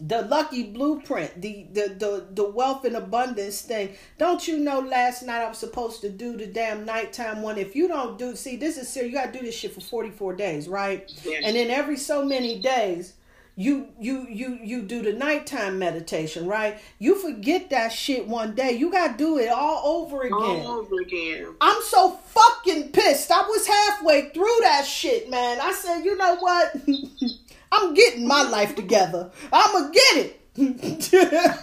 [0.00, 5.22] the lucky blueprint the, the the the wealth and abundance thing don't you know last
[5.22, 8.56] night i was supposed to do the damn nighttime one if you don't do see
[8.56, 11.42] this is serious you gotta do this shit for 44 days right Yes.
[11.44, 13.14] and then every so many days
[13.56, 18.72] you you you you do the nighttime meditation right you forget that shit one day
[18.72, 21.46] you gotta do it all over again all over again.
[21.60, 23.30] I'm so fucking pissed.
[23.30, 25.58] I was halfway through that shit, man.
[25.60, 26.74] I said, you know what?
[27.72, 29.30] I'm getting my life together.
[29.52, 30.36] I'ma get it.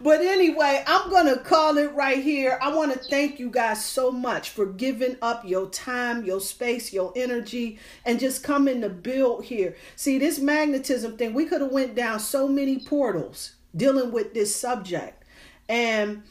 [0.00, 2.58] but anyway, I'm gonna call it right here.
[2.62, 6.92] I want to thank you guys so much for giving up your time, your space,
[6.92, 9.76] your energy, and just coming to build here.
[9.96, 14.56] See, this magnetism thing, we could have went down so many portals dealing with this
[14.56, 15.22] subject.
[15.68, 16.22] And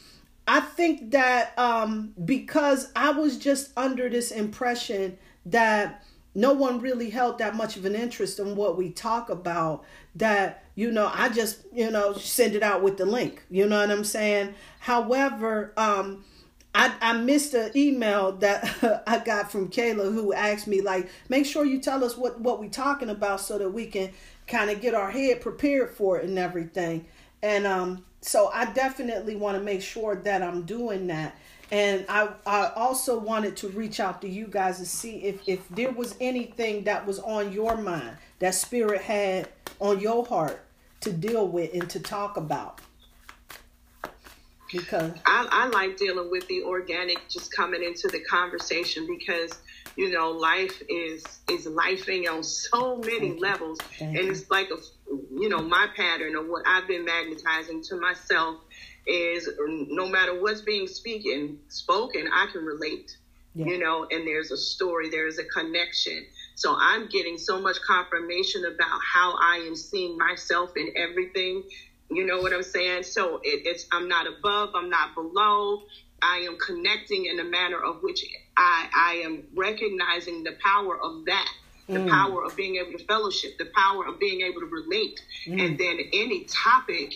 [0.46, 6.04] I think that um, because I was just under this impression that
[6.34, 10.64] no one really held that much of an interest in what we talk about, that,
[10.74, 13.42] you know, I just, you know, send it out with the link.
[13.50, 14.54] You know what I'm saying?
[14.78, 16.24] However, um,
[16.74, 21.46] I, I missed an email that I got from Kayla who asked me like, make
[21.46, 24.10] sure you tell us what what we talking about so that we can
[24.46, 27.06] kind of get our head prepared for it and everything.
[27.42, 31.36] And um, so I definitely want to make sure that I'm doing that.
[31.72, 35.66] And I I also wanted to reach out to you guys to see if if
[35.68, 39.48] there was anything that was on your mind that spirit had
[39.78, 40.60] on your heart
[41.00, 42.80] to deal with and to talk about.
[44.70, 49.52] Because I, I like dealing with the organic just coming into the conversation because
[49.96, 54.76] you know life is is lifing on so many Thank levels and it's like a
[55.10, 58.58] you know my pattern of what I've been magnetizing to myself
[59.06, 63.16] is no matter what's being speaking spoken I can relate
[63.54, 63.66] Yeah.
[63.66, 68.64] you know and there's a story there's a connection so I'm getting so much confirmation
[68.66, 71.64] about how I am seeing myself in everything
[72.10, 73.04] you know what I'm saying?
[73.04, 75.82] So it, it's I'm not above, I'm not below.
[76.22, 78.24] I am connecting in a manner of which
[78.56, 81.48] I, I am recognizing the power of that,
[81.88, 85.20] the power of being able to fellowship, the power of being able to relate.
[85.60, 87.14] And then any topic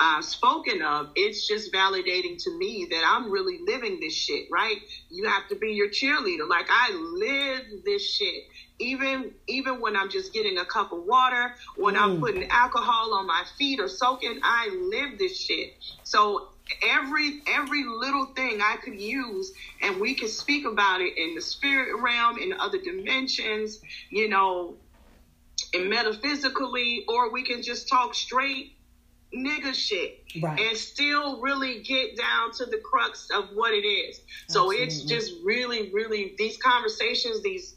[0.00, 4.78] uh, spoken of, it's just validating to me that I'm really living this shit, right?
[5.10, 6.48] You have to be your cheerleader.
[6.48, 8.44] Like I live this shit.
[8.78, 13.26] Even even when I'm just getting a cup of water, when I'm putting alcohol on
[13.26, 15.74] my feet or soaking, I live this shit.
[16.02, 16.48] So
[16.82, 19.52] every every little thing I could use
[19.82, 23.80] and we can speak about it in the spirit realm, in other dimensions,
[24.10, 24.76] you know,
[25.74, 28.72] and metaphysically, or we can just talk straight
[29.34, 30.60] nigga shit Right.
[30.60, 34.20] and still really get down to the crux of what it is.
[34.48, 37.74] So it's just really, really these conversations, these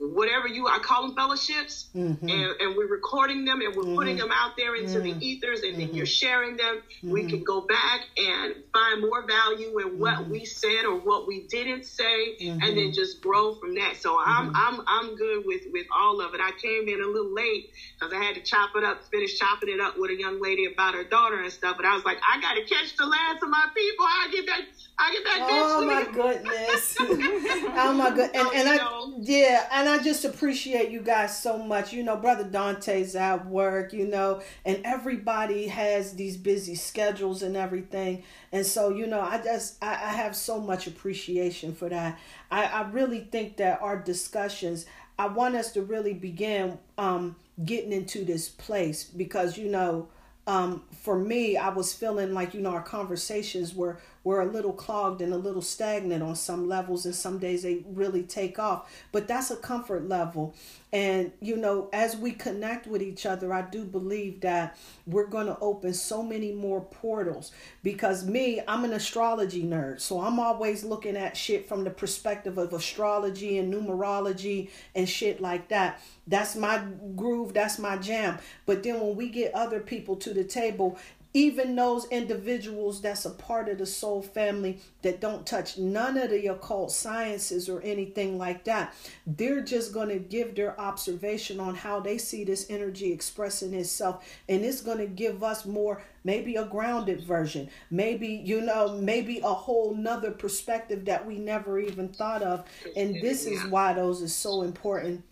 [0.00, 2.22] whatever you I call them fellowships, Mhm.
[2.22, 4.28] and, and we're recording them and we're putting Mm-hmm.
[4.28, 6.82] them out there into the ethers, and then you're sharing them.
[7.02, 10.30] We can go back and find more value in what Mm-hmm.
[10.30, 13.96] we said or what we didn't say, and then just grow from that.
[13.96, 14.56] So I'm Mm-hmm.
[14.56, 16.40] I'm I'm good with with all of it.
[16.40, 19.68] I came in a little late because I had to chop it up, finish chopping
[19.68, 21.76] it up with a young lady about her daughter and stuff.
[21.76, 24.04] But I was like, I got to catch the last of my people.
[24.06, 24.60] I get back.
[25.00, 25.38] I get back.
[25.42, 26.96] Oh my goodness.
[27.00, 28.30] oh my good.
[28.34, 28.78] And, and I
[29.20, 31.92] yeah, and I just appreciate you guys so much.
[31.92, 37.56] You know, brother Dante's at work, you know, and everybody has these busy schedules and
[37.56, 38.22] everything.
[38.52, 42.18] And so, you know, I just I, I have so much appreciation for that.
[42.50, 44.86] I, I really think that our discussions
[45.18, 50.08] I want us to really begin um getting into this place because you know
[50.48, 54.72] um, for me, I was feeling like you know our conversations were were a little
[54.72, 58.90] clogged and a little stagnant on some levels, and some days they really take off.
[59.12, 60.54] But that's a comfort level,
[60.92, 65.46] and you know as we connect with each other, I do believe that we're going
[65.46, 67.52] to open so many more portals.
[67.82, 72.58] Because me, I'm an astrology nerd, so I'm always looking at shit from the perspective
[72.58, 76.00] of astrology and numerology and shit like that.
[76.26, 76.82] That's my
[77.16, 78.38] groove, that's my jam.
[78.66, 80.98] But then when we get other people to the table,
[81.38, 86.30] even those individuals that's a part of the soul family that don't touch none of
[86.30, 88.92] the occult sciences or anything like that,
[89.24, 94.28] they're just going to give their observation on how they see this energy expressing itself.
[94.48, 99.38] And it's going to give us more, maybe a grounded version, maybe, you know, maybe
[99.38, 102.64] a whole nother perspective that we never even thought of.
[102.96, 105.22] And this is why those is so important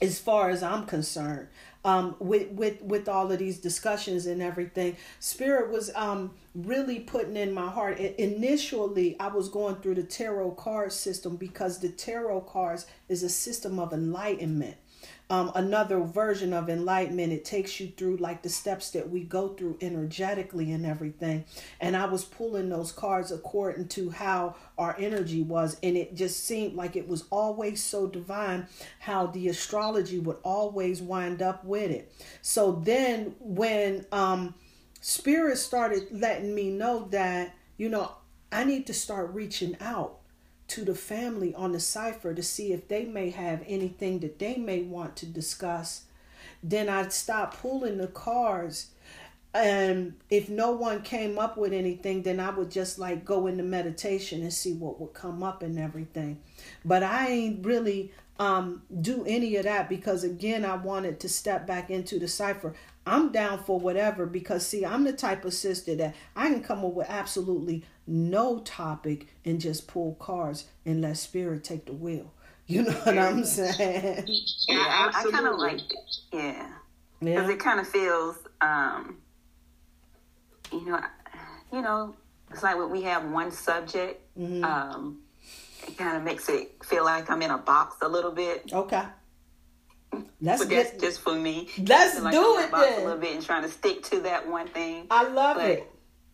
[0.00, 1.48] as far as I'm concerned,
[1.84, 7.36] um, with with with all of these discussions and everything, Spirit was um really putting
[7.36, 7.98] in my heart.
[8.00, 13.22] I- initially, I was going through the tarot card system because the tarot cards is
[13.22, 14.76] a system of enlightenment.
[15.34, 17.32] Um, another version of enlightenment.
[17.32, 21.44] It takes you through like the steps that we go through energetically and everything.
[21.80, 26.44] And I was pulling those cards according to how our energy was, and it just
[26.46, 28.68] seemed like it was always so divine
[29.00, 32.12] how the astrology would always wind up with it.
[32.40, 34.54] So then when um
[35.00, 38.12] spirit started letting me know that, you know,
[38.52, 40.20] I need to start reaching out
[40.68, 44.56] to the family on the cipher to see if they may have anything that they
[44.56, 46.04] may want to discuss.
[46.62, 48.88] Then I'd stop pulling the cards.
[49.52, 53.62] And if no one came up with anything, then I would just like go into
[53.62, 56.40] meditation and see what would come up and everything.
[56.84, 61.68] But I ain't really um do any of that because again I wanted to step
[61.68, 62.74] back into the cipher.
[63.06, 66.84] I'm down for whatever because see I'm the type of sister that I can come
[66.84, 72.32] up with absolutely no topic and just pull cards and let spirit take the wheel.
[72.66, 74.24] You know what I'm saying?
[74.68, 76.16] Yeah, I, I kind of like it.
[76.32, 76.66] Yeah.
[77.20, 77.52] Because Yeah.
[77.52, 79.18] it kind of feels, um,
[80.72, 81.00] you know,
[81.72, 82.16] you know,
[82.50, 84.64] it's like when we have one subject, Mm-hmm.
[84.64, 85.20] um,
[85.86, 88.72] it kind of makes it feel like I'm in a box a little bit.
[88.72, 89.04] Okay.
[90.40, 91.68] Let's But that's get just for me.
[91.78, 93.00] Let's I feel like do I'm in a it then.
[93.00, 95.06] A little bit and trying to stick to that one thing.
[95.10, 95.90] I love But, it.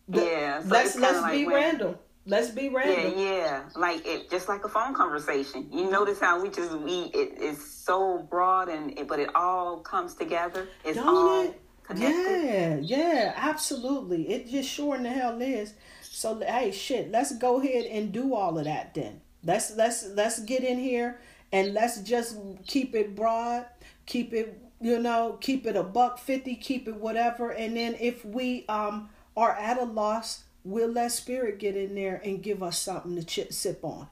[0.07, 0.61] Yeah.
[0.61, 1.95] So let's let's like be when- random.
[2.27, 3.13] Let's be Yeah, random.
[3.19, 5.67] yeah, like it, just like a phone conversation.
[5.71, 9.79] You notice how we just we it is so broad and it, but it all
[9.79, 10.67] comes together.
[10.85, 11.61] It's all Don't it?
[11.83, 12.85] connected.
[12.85, 14.29] Yeah, yeah, absolutely.
[14.29, 15.73] It just sure in the hell is.
[16.03, 19.21] So hey, shit, let's go ahead and do all of that then.
[19.43, 21.19] Let's let's let's get in here
[21.51, 22.37] and let's just
[22.67, 23.65] keep it broad,
[24.05, 28.23] keep it you know, keep it a buck fifty, keep it whatever, and then if
[28.23, 29.09] we um
[29.41, 33.23] are at a loss, we'll let spirit get in there and give us something to
[33.23, 34.07] chip, sip on.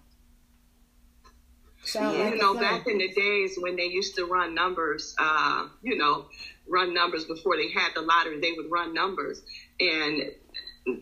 [1.86, 2.24] Sound Yeah.
[2.26, 5.98] like you know, back in the days when they used to run numbers, uh, you
[5.98, 6.26] know,
[6.68, 9.42] run numbers before they had the lottery, they would run numbers
[9.80, 10.32] and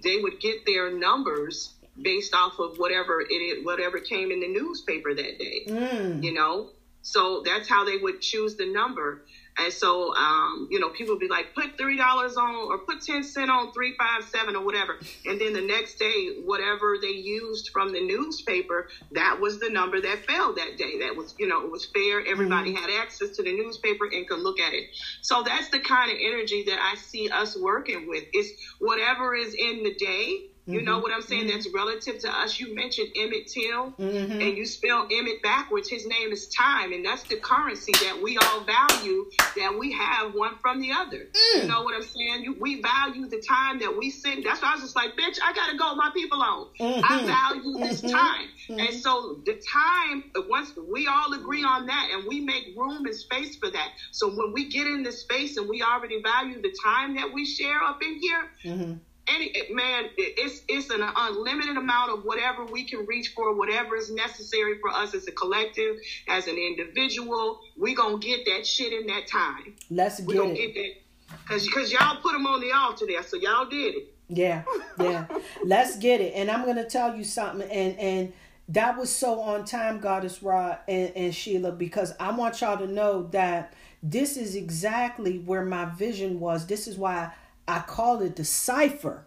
[0.04, 5.14] they would get their numbers based off of whatever it whatever came in the newspaper
[5.16, 6.22] that day, Mm.
[6.24, 6.72] you know?
[7.02, 9.24] So that's how they would choose the number.
[9.58, 13.24] And so, um, you know, people would be like, put $3 on or put 10
[13.24, 14.98] cent on 357 or whatever.
[15.26, 20.00] And then the next day, whatever they used from the newspaper, that was the number
[20.02, 21.00] that fell that day.
[21.00, 22.26] That was, you know, it was fair.
[22.26, 24.86] Everybody had access to the newspaper and could look at it.
[25.22, 28.26] So that's the kind of energy that I see us working with.
[28.34, 31.48] It's whatever is in the day You know what I'm saying?
[31.48, 32.60] That's relative to us.
[32.60, 34.42] You mentioned Emmett Till, Mm-hmm.
[34.42, 35.90] and you spell Emmett backwards.
[35.90, 39.26] His name is time, and that's the currency that we all value.
[39.56, 41.28] That we have one from the other.
[41.56, 41.62] Mm.
[41.62, 42.44] You know what I'm saying?
[42.44, 44.44] You, we value the time that we send.
[44.46, 45.96] That's why I was just like, bitch, I gotta go.
[45.96, 46.68] My people on.
[46.80, 47.02] Mm-hmm.
[47.04, 50.24] I value this time, and so the time.
[50.50, 53.90] Once we all agree on that, and we make room and space for that.
[54.12, 57.46] So when we get in this space, and we already value the time that we
[57.46, 58.94] share up in here, Mm-hmm.
[59.28, 64.10] Any man, it's it's an unlimited amount of whatever we can reach for, whatever is
[64.12, 65.98] necessary for us as a collective,
[66.30, 67.60] as an individual.
[67.78, 69.76] We gonna get that shit in that time.
[69.90, 70.56] Let's get We get gonna it.
[70.58, 74.14] get that because because y'all put them on the altar there, so y'all did it.
[74.30, 74.64] Yeah,
[75.00, 75.26] yeah.
[75.64, 76.34] Let's get it.
[76.36, 77.70] And I'm gonna tell you something.
[77.70, 78.34] And and
[78.70, 82.88] that was so on time, Goddess Rah and, and Sheila, because I want y'all to
[82.88, 83.74] know that
[84.04, 86.68] this is exactly where my vision was.
[86.68, 87.32] This is why I
[87.68, 89.26] call it the cipher.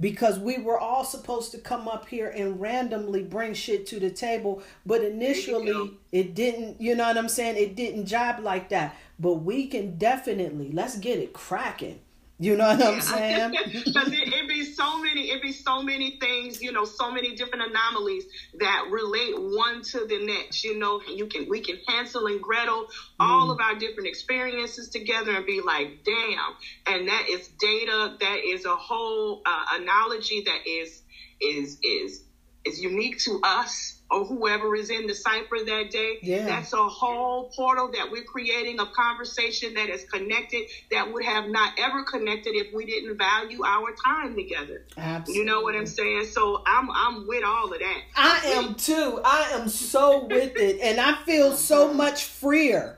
[0.00, 4.10] Because we were all supposed to come up here and randomly bring shit to the
[4.10, 7.56] table, but initially it didn't, you know what I'm saying?
[7.56, 8.94] It didn't jibe like that.
[9.18, 11.98] But we can definitely, let's get it cracking.
[12.40, 13.54] You know what I'm saying?
[13.66, 17.34] Because it, it be so many, it be so many things, you know, so many
[17.34, 18.24] different anomalies
[18.60, 20.62] that relate one to the next.
[20.62, 22.86] You know, you can we can Hansel and Gretel
[23.18, 26.54] all of our different experiences together and be like, damn.
[26.86, 28.16] And that is data.
[28.20, 31.02] That is a whole uh, analogy that is
[31.40, 32.22] is is
[32.64, 36.18] is unique to us or whoever is in the cipher that day.
[36.22, 36.46] Yeah.
[36.46, 41.48] That's a whole portal that we're creating of conversation that is connected that would have
[41.48, 44.84] not ever connected if we didn't value our time together.
[44.96, 45.34] Absolutely.
[45.34, 46.26] You know what I'm saying?
[46.26, 48.02] So I'm I'm with all of that.
[48.16, 49.20] I am too.
[49.24, 51.94] I am so with it, and I feel so uh-huh.
[51.94, 52.97] much freer.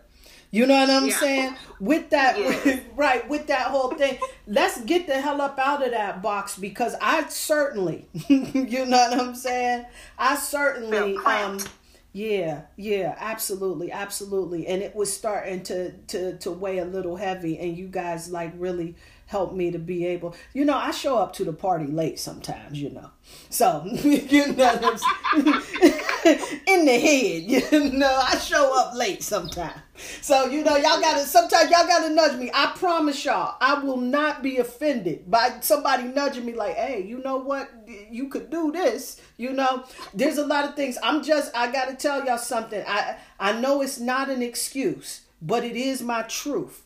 [0.50, 1.18] You know what I'm Yeah.
[1.18, 1.56] saying?
[1.78, 2.80] With that, Yes.
[2.96, 3.28] right?
[3.28, 7.28] With that whole thing, let's get the hell up out of that box because I
[7.28, 9.86] certainly, you know what I'm saying?
[10.18, 11.58] I certainly, um,
[12.12, 17.56] yeah, yeah, absolutely, absolutely, and it was starting to to to weigh a little heavy,
[17.58, 18.96] and you guys like really
[19.30, 22.82] helped me to be able, you know, I show up to the party late sometimes,
[22.82, 23.10] you know,
[23.48, 24.96] so you know,
[26.66, 27.42] in the head,
[27.72, 29.78] you know, I show up late sometimes,
[30.20, 32.50] so you know, y'all gotta sometimes y'all gotta nudge me.
[32.52, 37.22] I promise y'all, I will not be offended by somebody nudging me like, hey, you
[37.22, 39.84] know what, you could do this, you know.
[40.12, 40.98] There's a lot of things.
[41.04, 42.82] I'm just, I gotta tell y'all something.
[42.84, 46.82] I I know it's not an excuse, but it is my truth.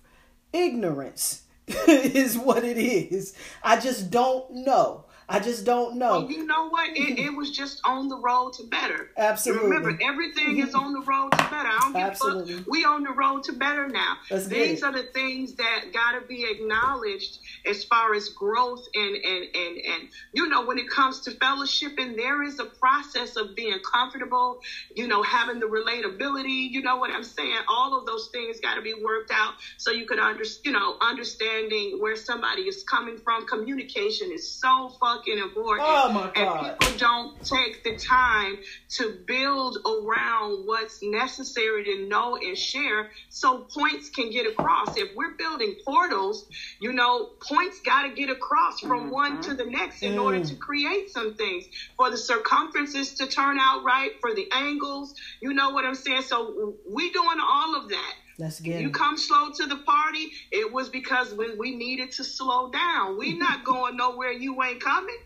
[0.53, 1.44] Ignorance
[1.89, 3.35] is what it is.
[3.63, 5.04] I just don't know.
[5.29, 6.21] I just don't know.
[6.21, 6.91] Well, you know what?
[6.91, 7.27] It, mm-hmm.
[7.27, 9.11] it was just on the road to better.
[9.17, 9.69] Absolutely.
[9.69, 10.79] Remember, everything is mm-hmm.
[10.79, 11.69] on the road to better.
[11.69, 12.55] I don't give a Absolutely.
[12.55, 12.67] fuck.
[12.67, 14.17] We on the road to better now.
[14.31, 14.85] Let's These it.
[14.85, 20.09] are the things that gotta be acknowledged as far as growth and and and and
[20.33, 24.61] you know when it comes to fellowship and there is a process of being comfortable.
[24.95, 26.71] You know, having the relatability.
[26.71, 27.57] You know what I'm saying?
[27.69, 30.65] All of those things got to be worked out so you can understand.
[30.65, 33.47] you know understanding where somebody is coming from.
[33.47, 35.87] Communication is so fucking important.
[35.89, 38.59] Oh, my And people don't take the time
[38.91, 44.97] to build around what's necessary to know and share so points can get across.
[44.97, 46.49] If we're building portals,
[46.81, 49.11] you know, points got to get across from mm-hmm.
[49.11, 50.49] one to the next in order mm.
[50.49, 51.65] to create some things
[51.97, 55.15] for the circumferences to turn out right, for the angles.
[55.41, 56.23] You know what I'm saying?
[56.23, 58.15] So we doing all of that.
[58.39, 62.25] Let's get You come slow to the party, it was because we, we needed to
[62.25, 63.17] slow down.
[63.19, 65.19] We not going nowhere you ain't coming.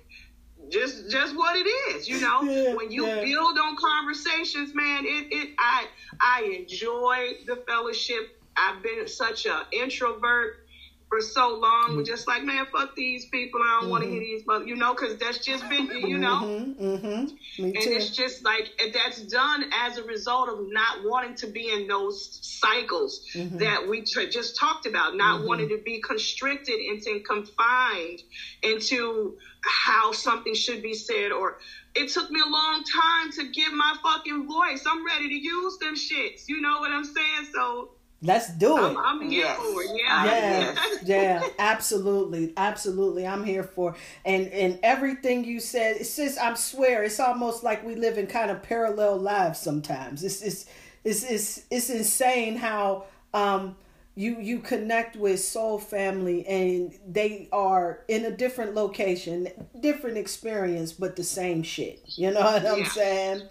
[0.70, 2.42] Just just what it is, you know.
[2.48, 3.24] Yeah, when you yeah.
[3.24, 5.86] build on conversations, man, it, it I
[6.20, 8.38] I enjoy the fellowship.
[8.56, 10.67] I've been such an introvert
[11.08, 11.96] for so long.
[11.96, 12.06] Mm.
[12.06, 13.60] Just like, man, fuck these people.
[13.62, 16.40] I don't want to hear these, mother, you know, because that's just been, you know.
[16.42, 17.64] Mm-hmm, mm-hmm.
[17.64, 17.90] And too.
[17.90, 22.38] it's just like that's done as a result of not wanting to be in those
[22.42, 23.58] cycles Mm-hmm.
[23.58, 28.22] that we just talked about, not wanting to be constricted and confined
[28.62, 31.32] into how something should be said.
[31.32, 31.58] Or
[31.94, 34.84] it took me a long time to get my fucking voice.
[34.86, 36.48] I'm ready to use them shits.
[36.48, 37.48] You know what I'm saying?
[37.54, 38.80] So Let's do it.
[38.80, 39.56] I'm, I'm here Yes.
[39.58, 39.90] for it.
[40.10, 40.74] I- Yeah.
[41.04, 43.26] yeah, yeah, absolutely, absolutely.
[43.26, 45.96] I'm here for and and everything you said.
[46.00, 50.24] It's just I swear it's almost like we live in kind of parallel lives sometimes.
[50.24, 50.66] It's it's
[51.04, 53.04] it's it's, it's insane how
[53.34, 53.76] um
[54.16, 59.46] you you connect with soul family and they are in a different location,
[59.78, 62.00] different experience, but the same shit.
[62.16, 63.42] You know what I'm saying?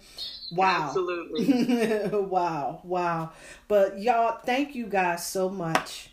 [0.50, 0.86] Wow.
[0.86, 2.08] Absolutely.
[2.18, 3.32] wow, wow.
[3.66, 6.10] But y'all, thank you guys so much.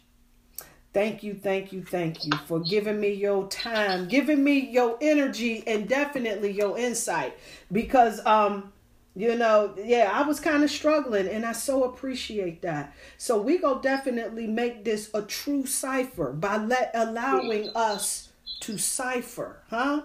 [0.93, 5.61] Thank you, thank you, thank you for giving me your time, giving me your energy,
[5.67, 7.37] and definitely your insight.
[7.69, 8.71] Because, um,
[9.13, 12.93] you know, yeah, I was kind of struggling, and I so appreciate that.
[13.17, 18.29] So we go definitely make this a true cipher by let allowing us
[18.61, 20.03] to cipher, huh?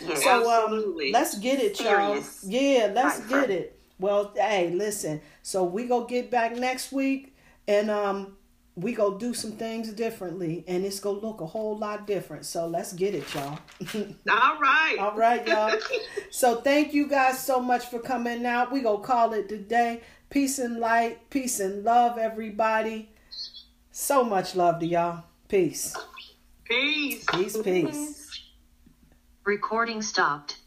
[0.00, 0.14] Yeah.
[0.14, 2.22] So um, let's get it, y'all.
[2.42, 3.78] Yeah, let's get it.
[3.98, 5.20] Well, hey, listen.
[5.42, 7.36] So we go get back next week,
[7.68, 8.36] and um,
[8.76, 12.46] we go do some things differently, and it's gonna look a whole lot different.
[12.46, 13.58] So let's get it, y'all.
[14.30, 14.96] All right.
[14.98, 15.72] All right, y'all.
[16.32, 18.70] So thank you guys so much for coming out.
[18.72, 20.00] We gonna call it today.
[20.30, 23.10] Peace and light, peace and love, everybody.
[23.90, 25.24] So much love to y'all.
[25.48, 25.96] Peace.
[26.64, 27.24] Peace.
[27.32, 28.19] Peace, peace.
[29.50, 30.58] Recording stopped.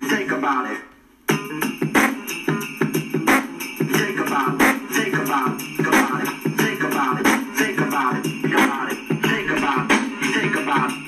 [0.00, 0.80] Think about it.
[3.98, 4.90] Think about it.
[4.90, 6.56] Think about it.
[6.56, 7.26] Think about it.
[7.58, 8.26] Think about it.
[8.32, 9.04] Think about it.
[9.28, 9.98] Think about it.
[10.32, 11.01] Think about it.